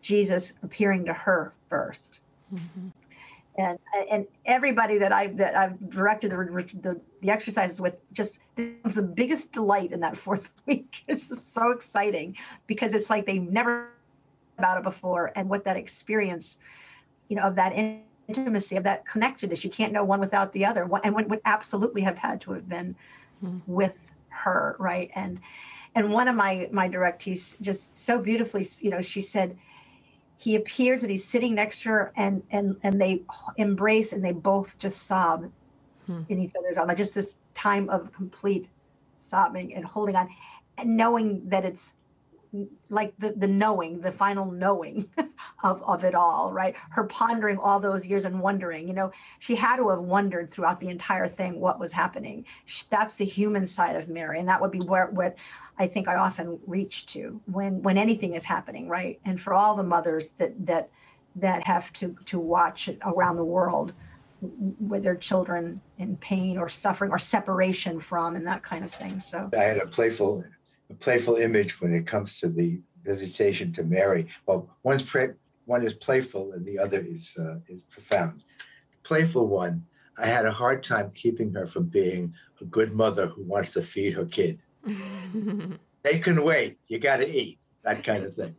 Jesus 0.00 0.54
appearing 0.62 1.04
to 1.06 1.12
her 1.12 1.52
1st 1.70 2.20
mm-hmm. 2.54 2.88
And, 3.60 3.78
and 4.10 4.26
everybody 4.46 4.98
that 4.98 5.12
I 5.12 5.28
that 5.28 5.56
I've 5.56 5.90
directed 5.90 6.30
the, 6.30 6.36
the, 6.80 7.00
the 7.20 7.30
exercises 7.30 7.80
with 7.80 8.00
just 8.12 8.40
it 8.56 8.84
was 8.84 8.94
the 8.94 9.02
biggest 9.02 9.52
delight 9.52 9.92
in 9.92 10.00
that 10.00 10.16
fourth 10.16 10.50
week. 10.66 11.04
It's 11.06 11.26
just 11.26 11.52
so 11.52 11.70
exciting 11.70 12.36
because 12.66 12.94
it's 12.94 13.10
like 13.10 13.26
they've 13.26 13.42
never 13.42 13.90
about 14.58 14.78
it 14.78 14.84
before 14.84 15.32
and 15.36 15.48
what 15.48 15.64
that 15.64 15.76
experience, 15.76 16.60
you 17.28 17.36
know, 17.36 17.42
of 17.42 17.54
that 17.54 17.72
intimacy, 18.28 18.76
of 18.76 18.84
that 18.84 19.06
connectedness. 19.06 19.64
You 19.64 19.70
can't 19.70 19.92
know 19.92 20.04
one 20.04 20.20
without 20.20 20.52
the 20.52 20.66
other. 20.66 20.88
And 21.02 21.14
one 21.14 21.28
would 21.28 21.40
absolutely 21.44 22.02
have 22.02 22.18
had 22.18 22.40
to 22.42 22.52
have 22.52 22.68
been 22.68 22.94
mm-hmm. 23.42 23.58
with 23.66 24.12
her, 24.28 24.76
right? 24.78 25.10
And 25.14 25.40
and 25.94 26.12
one 26.12 26.28
of 26.28 26.36
my 26.36 26.68
my 26.70 26.88
directees 26.88 27.60
just 27.60 27.98
so 27.98 28.20
beautifully, 28.20 28.66
you 28.80 28.90
know, 28.90 29.00
she 29.00 29.20
said 29.20 29.56
he 30.40 30.56
appears 30.56 31.02
and 31.02 31.10
he's 31.10 31.24
sitting 31.24 31.54
next 31.54 31.82
to 31.82 31.90
her 31.90 32.12
and 32.16 32.42
and 32.50 32.74
and 32.82 32.98
they 32.98 33.22
embrace 33.58 34.14
and 34.14 34.24
they 34.24 34.32
both 34.32 34.78
just 34.78 35.02
sob 35.02 35.50
hmm. 36.06 36.22
in 36.30 36.40
each 36.40 36.52
other's 36.58 36.78
arms. 36.78 36.88
Like 36.88 36.96
just 36.96 37.14
this 37.14 37.34
time 37.52 37.90
of 37.90 38.10
complete 38.12 38.70
sobbing 39.18 39.74
and 39.74 39.84
holding 39.84 40.16
on 40.16 40.30
and 40.78 40.96
knowing 40.96 41.46
that 41.50 41.66
it's 41.66 41.94
like 42.88 43.12
the, 43.18 43.34
the 43.36 43.46
knowing 43.46 44.00
the 44.00 44.10
final 44.10 44.50
knowing 44.50 45.08
of, 45.62 45.82
of 45.82 46.04
it 46.04 46.14
all 46.14 46.50
right? 46.54 46.74
Her 46.88 47.04
pondering 47.04 47.58
all 47.58 47.78
those 47.78 48.06
years 48.06 48.24
and 48.24 48.40
wondering 48.40 48.88
you 48.88 48.94
know 48.94 49.12
she 49.40 49.54
had 49.54 49.76
to 49.76 49.90
have 49.90 50.00
wondered 50.00 50.48
throughout 50.48 50.80
the 50.80 50.88
entire 50.88 51.28
thing 51.28 51.60
what 51.60 51.78
was 51.78 51.92
happening. 51.92 52.46
She, 52.64 52.86
that's 52.88 53.16
the 53.16 53.26
human 53.26 53.66
side 53.66 53.94
of 53.94 54.08
mary 54.08 54.38
and 54.38 54.48
that 54.48 54.62
would 54.62 54.70
be 54.70 54.80
where 54.80 55.08
what 55.08 55.36
i 55.80 55.86
think 55.86 56.06
i 56.06 56.14
often 56.14 56.58
reach 56.66 57.06
to 57.06 57.40
when 57.46 57.82
when 57.82 57.98
anything 57.98 58.34
is 58.34 58.44
happening 58.44 58.88
right 58.88 59.18
and 59.24 59.40
for 59.40 59.52
all 59.52 59.74
the 59.74 59.82
mothers 59.82 60.30
that 60.38 60.54
that 60.64 60.90
that 61.34 61.66
have 61.66 61.92
to 61.92 62.16
to 62.24 62.38
watch 62.38 62.88
around 63.04 63.36
the 63.36 63.44
world 63.44 63.94
with 64.78 65.02
their 65.02 65.16
children 65.16 65.80
in 65.98 66.16
pain 66.16 66.56
or 66.56 66.68
suffering 66.68 67.10
or 67.10 67.18
separation 67.18 68.00
from 68.00 68.36
and 68.36 68.46
that 68.46 68.62
kind 68.62 68.84
of 68.84 68.92
thing 68.92 69.18
so 69.18 69.50
i 69.58 69.62
had 69.62 69.78
a 69.78 69.86
playful 69.86 70.44
a 70.90 70.94
playful 70.94 71.36
image 71.36 71.80
when 71.80 71.94
it 71.94 72.06
comes 72.06 72.40
to 72.40 72.48
the 72.48 72.80
visitation 73.04 73.72
to 73.72 73.84
Mary. 73.84 74.26
Well, 74.46 74.68
one's 74.82 75.02
pre- 75.02 75.34
one 75.64 75.84
is 75.84 75.94
playful 75.94 76.52
and 76.52 76.66
the 76.66 76.78
other 76.78 77.00
is 77.00 77.36
uh, 77.38 77.56
is 77.68 77.84
profound. 77.84 78.42
Playful 79.02 79.48
one, 79.48 79.84
I 80.18 80.26
had 80.26 80.46
a 80.46 80.50
hard 80.50 80.82
time 80.82 81.10
keeping 81.14 81.52
her 81.54 81.66
from 81.66 81.84
being 81.84 82.34
a 82.60 82.64
good 82.64 82.92
mother 82.92 83.28
who 83.28 83.42
wants 83.44 83.72
to 83.74 83.82
feed 83.82 84.14
her 84.14 84.26
kid. 84.26 84.60
they 86.02 86.18
can 86.18 86.42
wait. 86.44 86.78
You 86.88 86.98
got 86.98 87.18
to 87.18 87.28
eat. 87.28 87.58
That 87.82 88.04
kind 88.04 88.24
of 88.24 88.34
thing. 88.34 88.54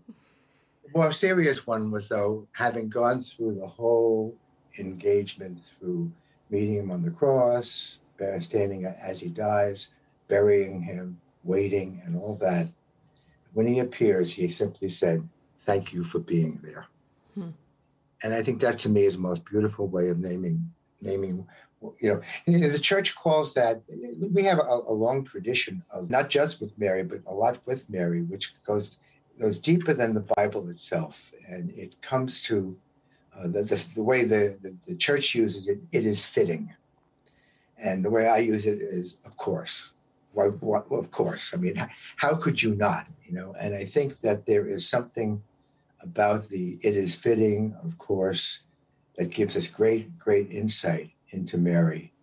The 0.83 0.89
more 0.95 1.11
serious 1.11 1.67
one 1.67 1.91
was 1.91 2.09
though 2.09 2.47
having 2.53 2.89
gone 2.89 3.21
through 3.21 3.55
the 3.55 3.67
whole 3.67 4.35
engagement 4.79 5.61
through 5.61 6.11
meeting 6.49 6.75
him 6.75 6.91
on 6.91 7.03
the 7.03 7.11
cross, 7.11 7.99
standing 8.39 8.85
as 8.85 9.19
he 9.19 9.29
dies, 9.29 9.89
burying 10.27 10.81
him, 10.81 11.19
waiting, 11.43 12.01
and 12.05 12.15
all 12.15 12.35
that. 12.41 12.67
When 13.53 13.67
he 13.67 13.79
appears, 13.79 14.31
he 14.31 14.47
simply 14.47 14.89
said, 14.89 15.27
Thank 15.63 15.93
you 15.93 16.03
for 16.03 16.19
being 16.19 16.59
there. 16.63 16.87
Hmm. 17.35 17.49
And 18.23 18.33
I 18.33 18.41
think 18.41 18.61
that 18.61 18.79
to 18.79 18.89
me 18.89 19.05
is 19.05 19.15
the 19.15 19.21
most 19.21 19.45
beautiful 19.45 19.87
way 19.87 20.09
of 20.09 20.19
naming 20.19 20.71
naming 21.01 21.47
you 21.99 22.09
know 22.09 22.21
the 22.45 22.79
church 22.79 23.15
calls 23.15 23.53
that 23.53 23.81
we 24.31 24.43
have 24.43 24.59
a, 24.59 24.79
a, 24.87 24.93
long 24.93 25.23
tradition 25.23 25.83
of 25.91 26.09
not 26.09 26.29
just 26.29 26.59
with 26.61 26.77
mary 26.77 27.03
but 27.03 27.19
a 27.27 27.33
lot 27.33 27.59
with 27.65 27.89
mary 27.89 28.21
which 28.23 28.53
goes 28.63 28.97
goes 29.39 29.57
deeper 29.57 29.93
than 29.93 30.13
the 30.13 30.25
bible 30.35 30.69
itself 30.69 31.31
and 31.47 31.71
it 31.71 31.99
comes 32.01 32.41
to 32.41 32.77
uh, 33.37 33.47
the, 33.47 33.63
the, 33.63 33.87
the, 33.95 34.03
way 34.03 34.23
the, 34.23 34.57
the, 34.61 34.75
the 34.87 34.95
church 34.95 35.33
uses 35.33 35.67
it 35.67 35.79
it 35.91 36.05
is 36.05 36.25
fitting 36.25 36.73
and 37.77 38.05
the 38.05 38.09
way 38.09 38.27
i 38.27 38.37
use 38.37 38.65
it 38.65 38.79
is 38.81 39.17
of 39.25 39.35
course 39.37 39.91
why, 40.33 40.45
why, 40.45 40.81
of 40.91 41.11
course. 41.11 41.53
I 41.53 41.57
mean, 41.57 41.75
how 42.15 42.35
could 42.35 42.61
you 42.61 42.75
not? 42.75 43.07
You 43.25 43.33
know, 43.33 43.55
and 43.59 43.75
I 43.75 43.85
think 43.85 44.21
that 44.21 44.45
there 44.45 44.65
is 44.67 44.87
something 44.87 45.41
about 46.01 46.47
the 46.49 46.77
it 46.81 46.95
is 46.95 47.15
fitting, 47.15 47.75
of 47.83 47.97
course, 47.97 48.61
that 49.17 49.29
gives 49.29 49.57
us 49.57 49.67
great, 49.67 50.17
great 50.17 50.51
insight 50.51 51.11
into 51.31 51.57
Mary. 51.57 52.13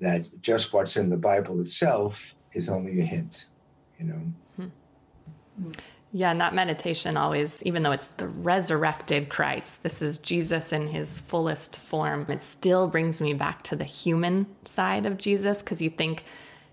That 0.00 0.40
just 0.40 0.72
what's 0.72 0.96
in 0.96 1.10
the 1.10 1.16
Bible 1.16 1.60
itself 1.60 2.34
is 2.52 2.68
only 2.68 3.00
a 3.00 3.04
hint, 3.04 3.48
you 3.98 4.06
know. 4.06 4.20
Hmm. 4.56 5.72
Yeah, 6.12 6.30
and 6.30 6.40
that 6.40 6.54
meditation 6.54 7.16
always, 7.16 7.60
even 7.64 7.82
though 7.82 7.90
it's 7.90 8.06
the 8.06 8.28
resurrected 8.28 9.28
Christ, 9.28 9.82
this 9.82 10.00
is 10.00 10.18
Jesus 10.18 10.72
in 10.72 10.86
his 10.86 11.18
fullest 11.18 11.76
form, 11.76 12.26
it 12.28 12.44
still 12.44 12.86
brings 12.86 13.20
me 13.20 13.34
back 13.34 13.62
to 13.64 13.76
the 13.76 13.84
human 13.84 14.46
side 14.64 15.06
of 15.06 15.18
Jesus 15.18 15.60
because 15.60 15.82
you 15.82 15.90
think 15.90 16.24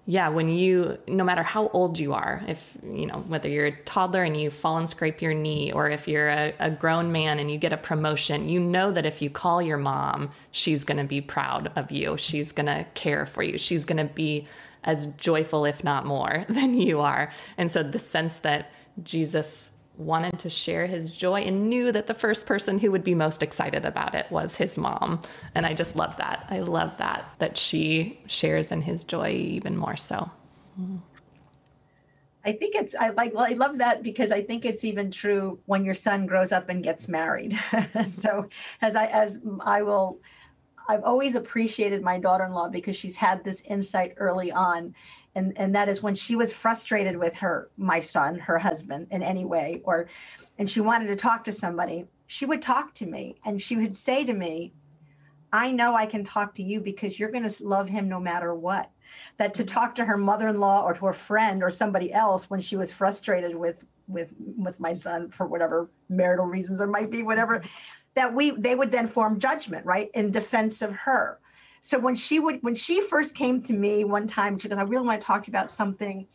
yeah, 0.08 0.30
when 0.30 0.50
you, 0.50 0.98
no 1.08 1.24
matter 1.24 1.44
how 1.44 1.68
old 1.70 2.00
you 2.00 2.14
are, 2.14 2.44
if, 2.48 2.76
you 2.84 3.06
know, 3.06 3.20
whether 3.28 3.48
you're 3.48 3.68
a 3.68 3.84
toddler 3.84 4.24
and 4.24 4.40
you 4.40 4.50
fall 4.50 4.78
and 4.78 4.90
scrape 4.90 5.22
your 5.22 5.34
knee, 5.34 5.72
or 5.72 5.90
if 5.90 6.08
you're 6.08 6.30
a, 6.30 6.54
a 6.60 6.72
grown 6.72 7.12
man 7.12 7.38
and 7.38 7.52
you 7.52 7.60
get 7.60 7.72
a 7.72 7.78
promotion, 7.78 8.50
you 8.50 8.60
know 8.60 8.92
that 8.92 9.06
if 9.06 9.22
you 9.22 9.30
call 9.30 9.62
your 9.62 9.78
mom, 9.78 10.32
she's 10.50 10.84
going 10.84 10.98
to 10.98 11.04
be 11.04 11.22
proud 11.22 11.72
of 11.76 11.92
you. 11.92 12.18
She's 12.18 12.52
going 12.52 12.66
to 12.66 12.86
care 12.96 13.28
for 13.28 13.44
you. 13.44 13.60
She's 13.60 13.86
going 13.86 14.06
to 14.06 14.12
be 14.14 14.48
as 14.84 15.06
joyful, 15.16 15.66
if 15.66 15.84
not 15.84 16.06
more, 16.06 16.46
than 16.50 16.74
you 16.74 17.00
are. 17.00 17.32
And 17.58 17.70
so 17.70 17.84
the 17.84 18.00
sense 18.00 18.40
that 18.40 18.72
Jesus 19.04 19.78
wanted 19.98 20.40
to 20.40 20.50
share 20.50 20.88
his 20.88 21.12
joy 21.12 21.42
and 21.42 21.70
knew 21.70 21.92
that 21.92 22.08
the 22.08 22.14
first 22.14 22.48
person 22.48 22.80
who 22.80 22.92
would 22.92 23.04
be 23.04 23.14
most 23.14 23.44
excited 23.44 23.86
about 23.86 24.16
it 24.16 24.30
was 24.32 24.56
his 24.56 24.78
mom. 24.78 25.22
And 25.54 25.66
I 25.66 25.74
just 25.74 25.96
love 25.96 26.16
that. 26.18 26.46
I 26.50 26.60
love 26.60 26.98
that, 26.98 27.34
that 27.40 27.58
she 27.58 28.20
shares 28.28 28.72
in 28.72 28.82
his 28.82 29.04
joy 29.04 29.30
even 29.30 29.78
more 29.78 29.98
so. 29.98 30.32
I 32.44 32.54
think 32.54 32.76
it's 32.76 32.96
I 32.96 33.10
like 33.10 33.36
well 33.36 33.46
I 33.46 33.54
love 33.54 33.78
that 33.78 34.02
because 34.02 34.32
I 34.32 34.42
think 34.42 34.66
it's 34.66 34.84
even 34.84 35.12
true 35.12 35.60
when 35.66 35.86
your 35.86 35.94
son 35.94 36.26
grows 36.26 36.52
up 36.52 36.70
and 36.70 36.84
gets 36.84 37.08
married. 37.08 37.60
so 38.08 38.48
as 38.82 38.96
I 38.96 39.06
as 39.08 39.42
I 39.60 39.84
will 39.84 40.20
I've 40.88 41.04
always 41.04 41.36
appreciated 41.36 42.02
my 42.02 42.20
daughter-in-law 42.20 42.70
because 42.70 42.96
she's 42.96 43.16
had 43.16 43.44
this 43.44 43.62
insight 43.62 44.14
early 44.18 44.52
on. 44.52 44.96
And, 45.36 45.58
and 45.58 45.76
that 45.76 45.88
is 45.88 46.04
when 46.04 46.16
she 46.16 46.36
was 46.36 46.52
frustrated 46.52 47.18
with 47.18 47.36
her, 47.36 47.70
my 47.78 48.00
son, 48.02 48.40
her 48.40 48.60
husband 48.60 49.08
in 49.12 49.24
any 49.24 49.46
way, 49.46 49.82
or 49.86 50.08
and 50.58 50.70
she 50.70 50.82
wanted 50.82 51.08
to 51.08 51.16
talk 51.16 51.46
to 51.46 51.52
somebody, 51.52 52.06
she 52.28 52.46
would 52.46 52.62
talk 52.62 52.94
to 52.96 53.06
me 53.06 53.38
and 53.46 53.62
she 53.62 53.76
would 53.76 53.96
say 53.96 54.24
to 54.26 54.34
me, 54.34 54.74
I 55.54 55.72
know 55.72 55.96
I 55.96 56.06
can 56.06 56.24
talk 56.24 56.56
to 56.56 56.64
you 56.64 56.80
because 56.80 57.20
you're 57.20 57.32
going 57.32 57.50
to 57.50 57.64
love 57.64 57.90
him 57.90 58.08
no 58.08 58.20
matter 58.20 58.56
what. 58.56 58.90
That 59.38 59.54
to 59.56 59.66
talk 59.66 59.96
to 59.96 60.06
her 60.06 60.18
mother-in-law 60.18 60.84
or 60.84 60.94
to 60.94 61.08
a 61.08 61.14
friend 61.14 61.62
or 61.62 61.70
somebody 61.70 62.14
else 62.14 62.50
when 62.50 62.62
she 62.62 62.78
was 62.78 62.92
frustrated 62.94 63.56
with 63.56 63.86
with 64.08 64.34
with 64.38 64.80
my 64.80 64.94
son 64.94 65.30
for 65.30 65.46
whatever 65.48 65.90
marital 66.10 66.46
reasons 66.46 66.80
there 66.80 66.88
might 66.88 67.12
be, 67.12 67.24
whatever, 67.24 67.64
that 68.14 68.34
we 68.34 68.52
they 68.52 68.76
would 68.76 68.92
then 68.92 69.08
form 69.08 69.40
judgment, 69.40 69.86
right, 69.86 70.10
in 70.14 70.32
defense 70.32 70.82
of 70.82 70.94
her. 70.94 71.41
So 71.82 72.00
when 72.00 72.16
she 72.16 72.40
would 72.40 72.62
when 72.62 72.76
she 72.76 73.02
first 73.02 73.36
came 73.36 73.62
to 73.64 73.74
me 73.74 74.04
one 74.04 74.28
time, 74.28 74.58
she 74.58 74.70
goes, 74.70 74.78
I 74.78 74.84
really 74.84 75.06
want 75.06 75.20
to 75.20 75.26
talk 75.26 75.44
to 75.44 75.48
you 75.48 75.52
about 75.52 75.72
something 75.72 76.28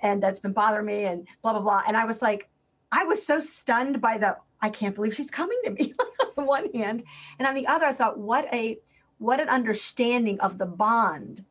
and 0.00 0.22
that's 0.22 0.40
been 0.40 0.52
bothering 0.52 0.86
me 0.86 1.04
and 1.04 1.26
blah 1.42 1.52
blah 1.52 1.62
blah. 1.62 1.82
And 1.88 1.96
I 1.96 2.04
was 2.04 2.22
like, 2.22 2.48
I 2.92 3.04
was 3.04 3.24
so 3.24 3.40
stunned 3.40 4.00
by 4.00 4.18
the 4.18 4.36
I 4.60 4.68
can't 4.68 4.94
believe 4.94 5.14
she's 5.14 5.30
coming 5.30 5.58
to 5.64 5.70
me 5.70 5.94
on 6.20 6.30
the 6.36 6.44
one 6.44 6.72
hand. 6.72 7.02
And 7.38 7.48
on 7.48 7.54
the 7.54 7.66
other, 7.66 7.86
I 7.86 7.92
thought, 7.92 8.18
what 8.18 8.52
a 8.52 8.78
what 9.18 9.40
an 9.40 9.48
understanding 9.48 10.38
of 10.40 10.58
the 10.58 10.66
bond 10.66 11.44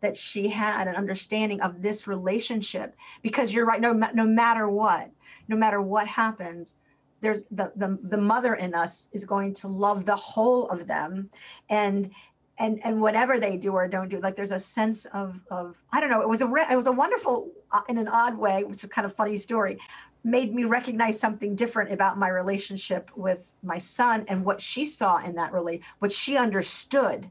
that 0.00 0.16
she 0.16 0.48
had, 0.48 0.86
an 0.86 0.94
understanding 0.94 1.60
of 1.60 1.82
this 1.82 2.06
relationship. 2.06 2.96
Because 3.22 3.52
you're 3.52 3.66
right, 3.66 3.80
no, 3.80 3.92
no 3.92 4.24
matter 4.24 4.68
what, 4.68 5.10
no 5.48 5.56
matter 5.56 5.80
what 5.80 6.06
happens, 6.06 6.76
there's 7.20 7.44
the, 7.50 7.72
the 7.76 7.98
the 8.02 8.18
mother 8.18 8.54
in 8.54 8.74
us 8.74 9.08
is 9.12 9.24
going 9.24 9.54
to 9.54 9.68
love 9.68 10.04
the 10.04 10.16
whole 10.16 10.68
of 10.68 10.86
them 10.86 11.30
and 11.68 12.10
and 12.58 12.80
and 12.84 13.00
whatever 13.00 13.38
they 13.38 13.56
do 13.56 13.72
or 13.72 13.86
don't 13.88 14.08
do 14.08 14.20
like 14.20 14.36
there's 14.36 14.50
a 14.50 14.60
sense 14.60 15.04
of 15.06 15.40
of 15.50 15.76
i 15.92 16.00
don't 16.00 16.10
know 16.10 16.20
it 16.20 16.28
was 16.28 16.40
a 16.40 16.52
it 16.70 16.76
was 16.76 16.86
a 16.86 16.92
wonderful 16.92 17.50
uh, 17.72 17.80
in 17.88 17.98
an 17.98 18.08
odd 18.08 18.36
way 18.36 18.64
which 18.64 18.82
is 18.82 18.90
kind 18.90 19.04
of 19.04 19.14
funny 19.14 19.36
story 19.36 19.78
made 20.24 20.54
me 20.54 20.64
recognize 20.64 21.18
something 21.18 21.54
different 21.54 21.92
about 21.92 22.18
my 22.18 22.28
relationship 22.28 23.10
with 23.16 23.54
my 23.62 23.78
son 23.78 24.24
and 24.28 24.44
what 24.44 24.60
she 24.60 24.84
saw 24.84 25.18
in 25.18 25.34
that 25.34 25.52
really 25.52 25.80
what 26.00 26.12
she 26.12 26.36
understood 26.36 27.30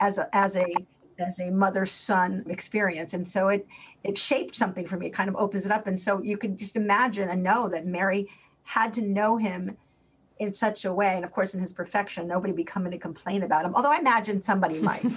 as 0.00 0.18
a 0.18 0.28
as 0.34 0.56
a 0.56 0.74
as 1.18 1.38
a 1.38 1.50
mother 1.50 1.86
son 1.86 2.44
experience. 2.48 3.14
And 3.14 3.28
so 3.28 3.48
it 3.48 3.66
it 4.02 4.18
shaped 4.18 4.56
something 4.56 4.86
for 4.86 4.96
me. 4.96 5.06
It 5.06 5.14
kind 5.14 5.28
of 5.28 5.36
opens 5.36 5.64
it 5.64 5.72
up. 5.72 5.86
And 5.86 5.98
so 5.98 6.22
you 6.22 6.36
can 6.36 6.56
just 6.56 6.76
imagine 6.76 7.28
and 7.28 7.42
know 7.42 7.68
that 7.68 7.86
mary 7.86 8.28
had 8.64 8.94
to 8.94 9.02
know 9.02 9.36
him 9.36 9.76
in 10.38 10.52
such 10.52 10.84
a 10.84 10.92
way 10.92 11.14
and 11.14 11.24
of 11.24 11.30
course 11.30 11.54
in 11.54 11.60
his 11.60 11.72
perfection 11.72 12.26
nobody 12.26 12.52
be 12.52 12.64
coming 12.64 12.90
to 12.90 12.98
complain 12.98 13.42
about 13.42 13.64
him 13.64 13.74
although 13.74 13.92
i 13.92 13.98
imagine 13.98 14.42
somebody 14.42 14.80
might. 14.80 15.04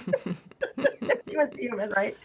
He 1.26 1.36
was 1.36 1.50
human 1.58 1.90
right? 1.90 2.16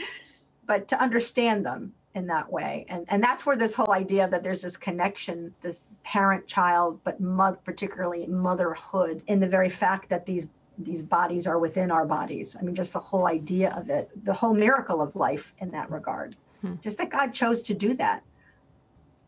But 0.66 0.88
to 0.90 1.02
understand 1.02 1.66
them 1.66 1.94
in 2.16 2.28
that 2.28 2.52
way 2.52 2.86
and 2.90 3.06
and 3.10 3.24
that's 3.24 3.46
where 3.46 3.58
this 3.58 3.74
whole 3.74 3.92
idea 3.92 4.28
that 4.30 4.44
there's 4.44 4.62
this 4.62 4.78
connection 4.78 5.54
this 5.62 5.90
parent 6.04 6.46
child 6.48 7.00
but 7.04 7.20
mother, 7.20 7.58
particularly 7.66 8.28
motherhood 8.28 9.24
in 9.28 9.40
the 9.40 9.48
very 9.48 9.70
fact 9.70 10.10
that 10.10 10.26
these 10.26 10.48
these 10.78 11.02
bodies 11.02 11.46
are 11.46 11.60
within 11.60 11.92
our 11.92 12.06
bodies. 12.06 12.56
I 12.60 12.64
mean 12.64 12.76
just 12.76 12.94
the 12.94 13.00
whole 13.00 13.28
idea 13.28 13.72
of 13.72 13.90
it 13.90 14.10
the 14.24 14.34
whole 14.34 14.54
miracle 14.54 15.02
of 15.02 15.16
life 15.16 15.54
in 15.58 15.72
that 15.72 15.90
regard. 15.90 16.36
Hmm. 16.62 16.76
just 16.82 16.98
that 17.00 17.10
god 17.10 17.34
chose 17.34 17.62
to 17.64 17.74
do 17.74 17.94
that 17.96 18.24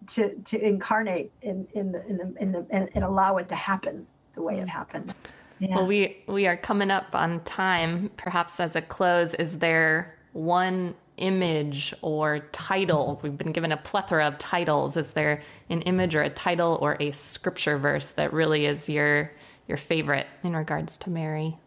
to 0.08 0.36
to 0.44 0.60
incarnate 0.65 1.32
in 1.41 1.68
in 1.74 1.91
the 1.91 2.06
in 2.08 2.18
the, 2.18 2.36
in 2.39 2.52
the 2.52 2.65
and, 2.70 2.89
and 2.94 3.04
allow 3.04 3.38
it 3.38 3.50
to 3.50 3.56
happen 3.56 4.06
the 4.34 4.41
way 4.41 4.58
it 4.58 4.63
hmm. 4.63 4.68
happened 4.68 5.13
yeah. 5.60 5.76
well 5.76 5.88
we 5.88 6.18
we 6.28 6.48
are 6.48 6.58
coming 6.58 6.91
up 6.91 7.13
on 7.13 7.39
time 7.44 8.10
perhaps 8.18 8.60
as 8.60 8.76
a 8.76 8.82
close 8.82 9.34
is 9.36 9.60
there 9.60 10.18
one 10.34 10.94
image 11.18 11.94
or 12.02 12.39
title? 12.52 13.20
We've 13.22 13.38
been 13.38 13.52
given 13.52 13.72
a 13.72 13.78
plethora 13.78 14.26
of 14.28 14.38
titles. 14.38 14.98
Is 14.98 15.13
there 15.13 15.41
an 15.70 15.82
image 15.84 16.15
or 16.15 16.22
a 16.22 16.30
title 16.30 16.78
or 16.82 16.98
a 17.00 17.12
scripture 17.12 17.78
verse 17.78 18.12
that 18.12 18.34
really 18.34 18.65
is 18.65 18.89
your 18.89 19.32
your 19.68 19.78
favorite 19.78 20.28
in 20.44 20.56
regards 20.56 20.98
to 21.00 21.10
Mary? 21.10 21.58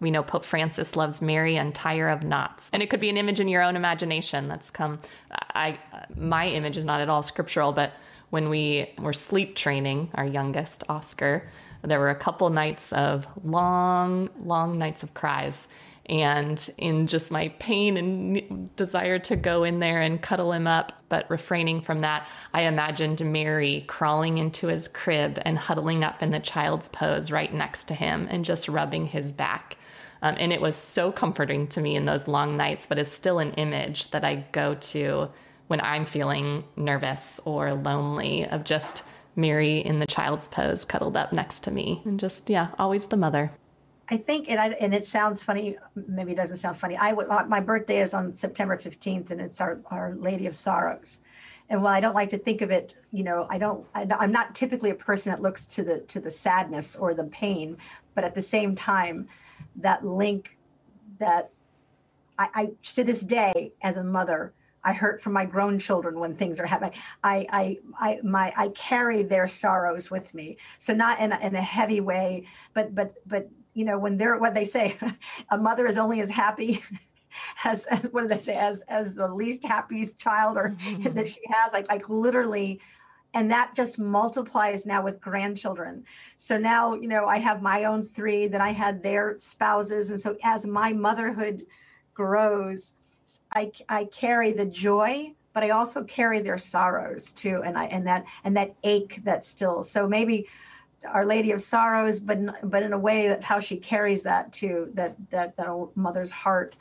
We 0.00 0.10
know 0.10 0.22
Pope 0.22 0.44
Francis 0.44 0.96
loves 0.96 1.22
Mary 1.22 1.56
Untier 1.56 2.08
of 2.08 2.24
Knots. 2.24 2.70
And 2.72 2.82
it 2.82 2.90
could 2.90 3.00
be 3.00 3.10
an 3.10 3.16
image 3.16 3.40
in 3.40 3.48
your 3.48 3.62
own 3.62 3.76
imagination 3.76 4.48
that's 4.48 4.70
come 4.70 4.98
I 5.54 5.78
my 6.16 6.48
image 6.48 6.76
is 6.76 6.84
not 6.84 7.00
at 7.00 7.08
all 7.08 7.22
scriptural, 7.22 7.72
but 7.72 7.92
when 8.30 8.48
we 8.48 8.90
were 8.98 9.12
sleep 9.12 9.54
training 9.54 10.10
our 10.14 10.26
youngest, 10.26 10.82
Oscar, 10.88 11.48
there 11.82 12.00
were 12.00 12.10
a 12.10 12.16
couple 12.16 12.50
nights 12.50 12.92
of 12.92 13.28
long, 13.44 14.28
long 14.42 14.78
nights 14.78 15.02
of 15.02 15.14
cries 15.14 15.68
and 16.06 16.70
in 16.76 17.06
just 17.06 17.30
my 17.30 17.48
pain 17.58 17.96
and 17.96 18.74
desire 18.76 19.18
to 19.18 19.36
go 19.36 19.64
in 19.64 19.78
there 19.78 20.02
and 20.02 20.20
cuddle 20.20 20.52
him 20.52 20.66
up, 20.66 20.92
but 21.08 21.28
refraining 21.30 21.80
from 21.80 22.02
that, 22.02 22.28
I 22.52 22.62
imagined 22.62 23.24
Mary 23.24 23.84
crawling 23.86 24.36
into 24.38 24.66
his 24.66 24.86
crib 24.86 25.38
and 25.46 25.56
huddling 25.56 26.04
up 26.04 26.22
in 26.22 26.30
the 26.30 26.40
child's 26.40 26.90
pose 26.90 27.30
right 27.30 27.52
next 27.52 27.84
to 27.84 27.94
him 27.94 28.28
and 28.30 28.44
just 28.44 28.68
rubbing 28.68 29.06
his 29.06 29.32
back. 29.32 29.78
Um, 30.24 30.36
and 30.38 30.54
it 30.54 30.60
was 30.60 30.74
so 30.74 31.12
comforting 31.12 31.66
to 31.68 31.82
me 31.82 31.96
in 31.96 32.06
those 32.06 32.26
long 32.26 32.56
nights, 32.56 32.86
but 32.86 32.98
it's 32.98 33.12
still 33.12 33.40
an 33.40 33.52
image 33.52 34.10
that 34.10 34.24
I 34.24 34.46
go 34.52 34.74
to 34.74 35.28
when 35.66 35.82
I'm 35.82 36.06
feeling 36.06 36.64
nervous 36.76 37.40
or 37.44 37.74
lonely 37.74 38.46
of 38.46 38.64
just 38.64 39.04
Mary 39.36 39.80
in 39.80 39.98
the 39.98 40.06
child's 40.06 40.48
pose 40.48 40.86
cuddled 40.86 41.18
up 41.18 41.34
next 41.34 41.60
to 41.64 41.70
me 41.70 42.00
and 42.06 42.18
just, 42.18 42.48
yeah, 42.48 42.68
always 42.78 43.04
the 43.04 43.18
mother. 43.18 43.52
I 44.08 44.16
think, 44.16 44.48
and 44.48 44.58
I, 44.58 44.68
and 44.68 44.94
it 44.94 45.06
sounds 45.06 45.42
funny. 45.42 45.76
Maybe 45.94 46.32
it 46.32 46.36
doesn't 46.36 46.56
sound 46.56 46.78
funny. 46.78 46.96
I 46.96 47.12
my 47.12 47.60
birthday 47.60 48.00
is 48.00 48.14
on 48.14 48.34
September 48.34 48.78
15th 48.78 49.30
and 49.30 49.42
it's 49.42 49.60
our, 49.60 49.78
our 49.90 50.14
Lady 50.14 50.46
of 50.46 50.56
Sorrows. 50.56 51.20
And 51.68 51.82
while 51.82 51.92
I 51.94 52.00
don't 52.00 52.14
like 52.14 52.30
to 52.30 52.38
think 52.38 52.62
of 52.62 52.70
it, 52.70 52.94
you 53.12 53.24
know, 53.24 53.46
I 53.50 53.58
don't, 53.58 53.86
I, 53.94 54.06
I'm 54.18 54.32
not 54.32 54.54
typically 54.54 54.88
a 54.88 54.94
person 54.94 55.32
that 55.32 55.42
looks 55.42 55.66
to 55.66 55.84
the, 55.84 56.00
to 56.00 56.18
the 56.18 56.30
sadness 56.30 56.96
or 56.96 57.12
the 57.12 57.24
pain, 57.24 57.76
but 58.14 58.24
at 58.24 58.34
the 58.34 58.42
same 58.42 58.74
time, 58.74 59.28
that 59.76 60.04
link 60.04 60.56
that 61.18 61.50
I, 62.38 62.48
I 62.54 62.70
to 62.94 63.04
this 63.04 63.20
day 63.20 63.72
as 63.82 63.96
a 63.96 64.04
mother, 64.04 64.52
I 64.82 64.92
hurt 64.92 65.22
for 65.22 65.30
my 65.30 65.44
grown 65.44 65.78
children 65.78 66.18
when 66.18 66.36
things 66.36 66.60
are 66.60 66.66
happening. 66.66 66.98
I, 67.22 67.46
I, 67.50 67.78
I, 67.98 68.18
my, 68.22 68.52
I 68.56 68.68
carry 68.68 69.22
their 69.22 69.48
sorrows 69.48 70.10
with 70.10 70.34
me. 70.34 70.58
So 70.78 70.92
not 70.92 71.20
in 71.20 71.32
a, 71.32 71.38
in 71.40 71.54
a 71.54 71.62
heavy 71.62 72.00
way, 72.00 72.46
but, 72.74 72.94
but, 72.94 73.14
but 73.26 73.48
you 73.74 73.84
know 73.84 73.98
when 73.98 74.16
they're 74.16 74.38
what 74.38 74.54
they 74.54 74.64
say 74.64 74.96
a 75.50 75.58
mother 75.58 75.86
is 75.86 75.98
only 75.98 76.20
as 76.20 76.30
happy 76.30 76.82
as, 77.64 77.84
as 77.86 78.04
what 78.12 78.22
do 78.22 78.28
they 78.28 78.38
say 78.38 78.54
as 78.54 78.80
as 78.82 79.14
the 79.14 79.28
least 79.28 79.64
happiest 79.64 80.16
child 80.16 80.56
or 80.56 80.70
mm-hmm. 80.70 81.12
that 81.14 81.28
she 81.28 81.40
has 81.48 81.72
like 81.72 81.88
like 81.88 82.08
literally 82.08 82.80
and 83.34 83.50
that 83.50 83.74
just 83.74 83.98
multiplies 83.98 84.86
now 84.86 85.02
with 85.02 85.20
grandchildren. 85.20 86.04
So 86.38 86.56
now 86.56 86.94
you 86.94 87.08
know 87.08 87.26
i 87.26 87.38
have 87.38 87.60
my 87.60 87.84
own 87.84 88.02
three 88.02 88.46
that 88.48 88.60
i 88.60 88.70
had 88.70 89.02
their 89.02 89.36
spouses. 89.36 90.10
And 90.10 90.20
so 90.20 90.36
as 90.42 90.66
my 90.66 90.92
motherhood 90.92 91.66
grows 92.14 92.94
i 93.52 93.72
i 93.88 94.04
carry 94.04 94.52
the 94.52 94.66
joy 94.66 95.32
but 95.52 95.62
i 95.62 95.70
also 95.70 96.04
carry 96.04 96.40
their 96.40 96.58
sorrows 96.58 97.32
too. 97.32 97.62
And 97.64 97.76
i 97.76 97.86
and 97.86 98.06
that 98.06 98.24
and 98.44 98.56
that 98.56 98.74
ache 98.82 99.20
that 99.24 99.44
still 99.44 99.82
so 99.82 100.08
maybe 100.08 100.46
our 101.06 101.26
Lady 101.26 101.52
of 101.52 101.60
Sorrows, 101.60 102.18
but 102.20 102.38
but 102.68 102.82
in 102.82 102.92
a 102.92 102.98
way 102.98 103.28
that 103.28 103.44
how 103.44 103.60
she 103.60 103.76
carries 103.76 104.22
that 104.22 104.52
too, 104.52 104.90
that 104.94 105.16
that 105.30 105.56
that 105.56 105.68
old 105.68 105.96
mother's 105.96 106.30
heart 106.30 106.76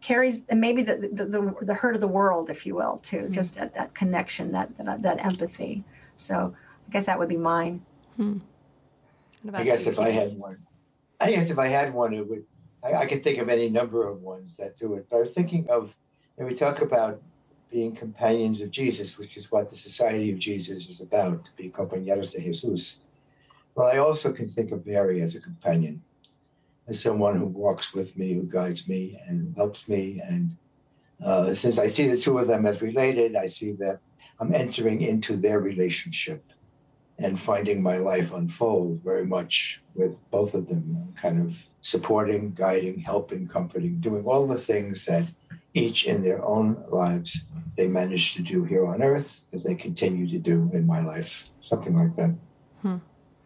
carries, 0.00 0.44
and 0.48 0.60
maybe 0.60 0.82
the 0.82 1.10
the, 1.12 1.24
the, 1.24 1.54
the 1.62 1.74
hurt 1.74 1.94
of 1.94 2.00
the 2.00 2.08
world, 2.08 2.50
if 2.50 2.66
you 2.66 2.74
will, 2.74 2.98
too, 3.02 3.18
mm-hmm. 3.18 3.32
just 3.32 3.54
that, 3.56 3.74
that 3.74 3.94
connection, 3.94 4.52
that, 4.52 4.76
that 4.78 5.02
that 5.02 5.24
empathy. 5.24 5.84
So 6.16 6.54
I 6.88 6.92
guess 6.92 7.06
that 7.06 7.18
would 7.18 7.28
be 7.28 7.36
mine. 7.36 7.82
Hmm. 8.16 8.38
I 9.52 9.62
guess 9.64 9.86
if 9.86 10.00
I 10.00 10.10
had 10.10 10.36
one, 10.36 10.58
I 11.20 11.30
guess 11.30 11.50
if 11.50 11.58
I 11.58 11.68
had 11.68 11.94
one, 11.94 12.12
it 12.14 12.28
would. 12.28 12.44
I, 12.82 12.94
I 12.94 13.06
could 13.06 13.22
think 13.22 13.38
of 13.38 13.48
any 13.48 13.68
number 13.68 14.08
of 14.08 14.22
ones 14.22 14.56
that 14.56 14.76
do 14.76 14.94
it. 14.94 15.06
But 15.10 15.16
I 15.16 15.20
was 15.20 15.30
thinking 15.30 15.68
of, 15.68 15.96
and 16.36 16.46
we 16.46 16.54
talk 16.54 16.80
about 16.80 17.20
being 17.70 17.94
companions 17.94 18.60
of 18.60 18.70
Jesus, 18.70 19.18
which 19.18 19.36
is 19.36 19.52
what 19.52 19.68
the 19.68 19.76
Society 19.76 20.32
of 20.32 20.38
Jesus 20.38 20.88
is 20.88 21.00
about, 21.00 21.44
to 21.44 21.50
be 21.56 21.70
compañeros 21.70 22.32
de 22.32 22.40
Jesús. 22.40 23.00
Well, 23.74 23.88
I 23.88 23.98
also 23.98 24.32
can 24.32 24.46
think 24.46 24.72
of 24.72 24.86
Mary 24.86 25.20
as 25.20 25.36
a 25.36 25.40
companion, 25.40 26.02
as 26.88 27.00
someone 27.02 27.36
who 27.36 27.46
walks 27.46 27.92
with 27.92 28.16
me, 28.16 28.34
who 28.34 28.44
guides 28.44 28.88
me, 28.88 29.20
and 29.26 29.54
helps 29.56 29.88
me. 29.88 30.20
And 30.24 30.56
uh, 31.24 31.54
since 31.54 31.78
I 31.78 31.86
see 31.86 32.08
the 32.08 32.18
two 32.18 32.38
of 32.38 32.48
them 32.48 32.66
as 32.66 32.80
related, 32.80 33.36
I 33.36 33.46
see 33.46 33.72
that 33.72 34.00
I'm 34.40 34.54
entering 34.54 35.02
into 35.02 35.36
their 35.36 35.60
relationship 35.60 36.44
and 37.18 37.40
finding 37.40 37.82
my 37.82 37.96
life 37.98 38.32
unfold 38.32 39.00
very 39.02 39.26
much 39.26 39.82
with 39.94 40.22
both 40.30 40.54
of 40.54 40.68
them, 40.68 41.12
kind 41.16 41.44
of 41.44 41.66
supporting, 41.80 42.52
guiding, 42.52 43.00
helping, 43.00 43.48
comforting, 43.48 44.00
doing 44.00 44.24
all 44.24 44.46
the 44.46 44.58
things 44.58 45.04
that 45.04 45.26
each 45.74 46.06
in 46.06 46.22
their 46.22 46.44
own 46.44 46.84
lives 46.88 47.44
they 47.76 47.88
managed 47.88 48.36
to 48.36 48.42
do 48.42 48.64
here 48.64 48.86
on 48.86 49.02
earth 49.02 49.44
that 49.50 49.64
they 49.64 49.74
continue 49.74 50.28
to 50.28 50.38
do 50.38 50.70
in 50.72 50.86
my 50.86 51.00
life, 51.00 51.50
something 51.60 51.96
like 51.96 52.14
that. 52.16 52.34
Hmm. 52.82 52.96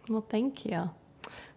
Well, 0.08 0.26
thank 0.28 0.66
you. 0.66 0.90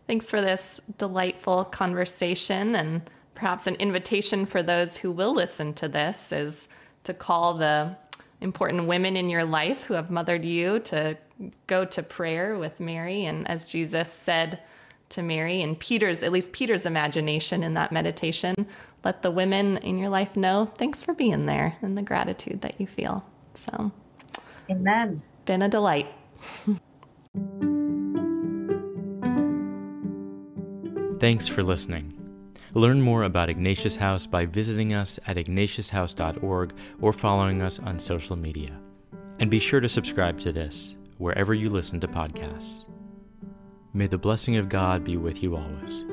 Thanks 0.07 0.29
for 0.29 0.41
this 0.41 0.81
delightful 0.97 1.65
conversation 1.65 2.75
and 2.75 3.09
perhaps 3.33 3.67
an 3.67 3.75
invitation 3.75 4.45
for 4.45 4.63
those 4.63 4.97
who 4.97 5.11
will 5.11 5.33
listen 5.33 5.73
to 5.73 5.87
this 5.87 6.31
is 6.31 6.67
to 7.03 7.13
call 7.13 7.55
the 7.55 7.95
important 8.41 8.87
women 8.87 9.17
in 9.17 9.29
your 9.29 9.43
life 9.43 9.83
who 9.83 9.93
have 9.93 10.09
mothered 10.09 10.45
you 10.45 10.79
to 10.79 11.17
go 11.67 11.85
to 11.85 12.03
prayer 12.03 12.57
with 12.57 12.79
Mary. 12.79 13.25
And 13.25 13.47
as 13.47 13.65
Jesus 13.65 14.11
said 14.11 14.59
to 15.09 15.21
Mary 15.21 15.61
and 15.61 15.77
Peter's, 15.77 16.23
at 16.23 16.31
least 16.31 16.53
Peter's 16.53 16.85
imagination 16.85 17.63
in 17.63 17.73
that 17.75 17.91
meditation, 17.91 18.67
let 19.03 19.21
the 19.21 19.31
women 19.31 19.77
in 19.77 19.97
your 19.97 20.09
life 20.09 20.35
know 20.35 20.71
thanks 20.75 21.03
for 21.03 21.13
being 21.13 21.45
there 21.45 21.75
and 21.81 21.97
the 21.97 22.01
gratitude 22.01 22.61
that 22.61 22.79
you 22.79 22.87
feel. 22.87 23.23
So, 23.53 23.91
amen. 24.69 25.21
Been 25.45 25.61
a 25.61 25.69
delight. 25.69 26.07
Thanks 31.25 31.47
for 31.47 31.63
listening. 31.63 32.13
Learn 32.75 33.01
more 33.01 33.23
about 33.23 33.49
Ignatius 33.49 33.95
House 33.95 34.27
by 34.27 34.45
visiting 34.45 34.93
us 34.93 35.19
at 35.25 35.37
ignatiushouse.org 35.37 36.75
or 37.01 37.13
following 37.13 37.63
us 37.63 37.79
on 37.79 37.97
social 37.97 38.35
media. 38.35 38.79
And 39.39 39.49
be 39.49 39.57
sure 39.57 39.79
to 39.79 39.89
subscribe 39.89 40.39
to 40.41 40.51
this 40.51 40.95
wherever 41.17 41.55
you 41.55 41.71
listen 41.71 41.99
to 42.01 42.07
podcasts. 42.07 42.85
May 43.91 44.05
the 44.05 44.19
blessing 44.19 44.57
of 44.57 44.69
God 44.69 45.03
be 45.03 45.17
with 45.17 45.41
you 45.41 45.55
always. 45.55 46.05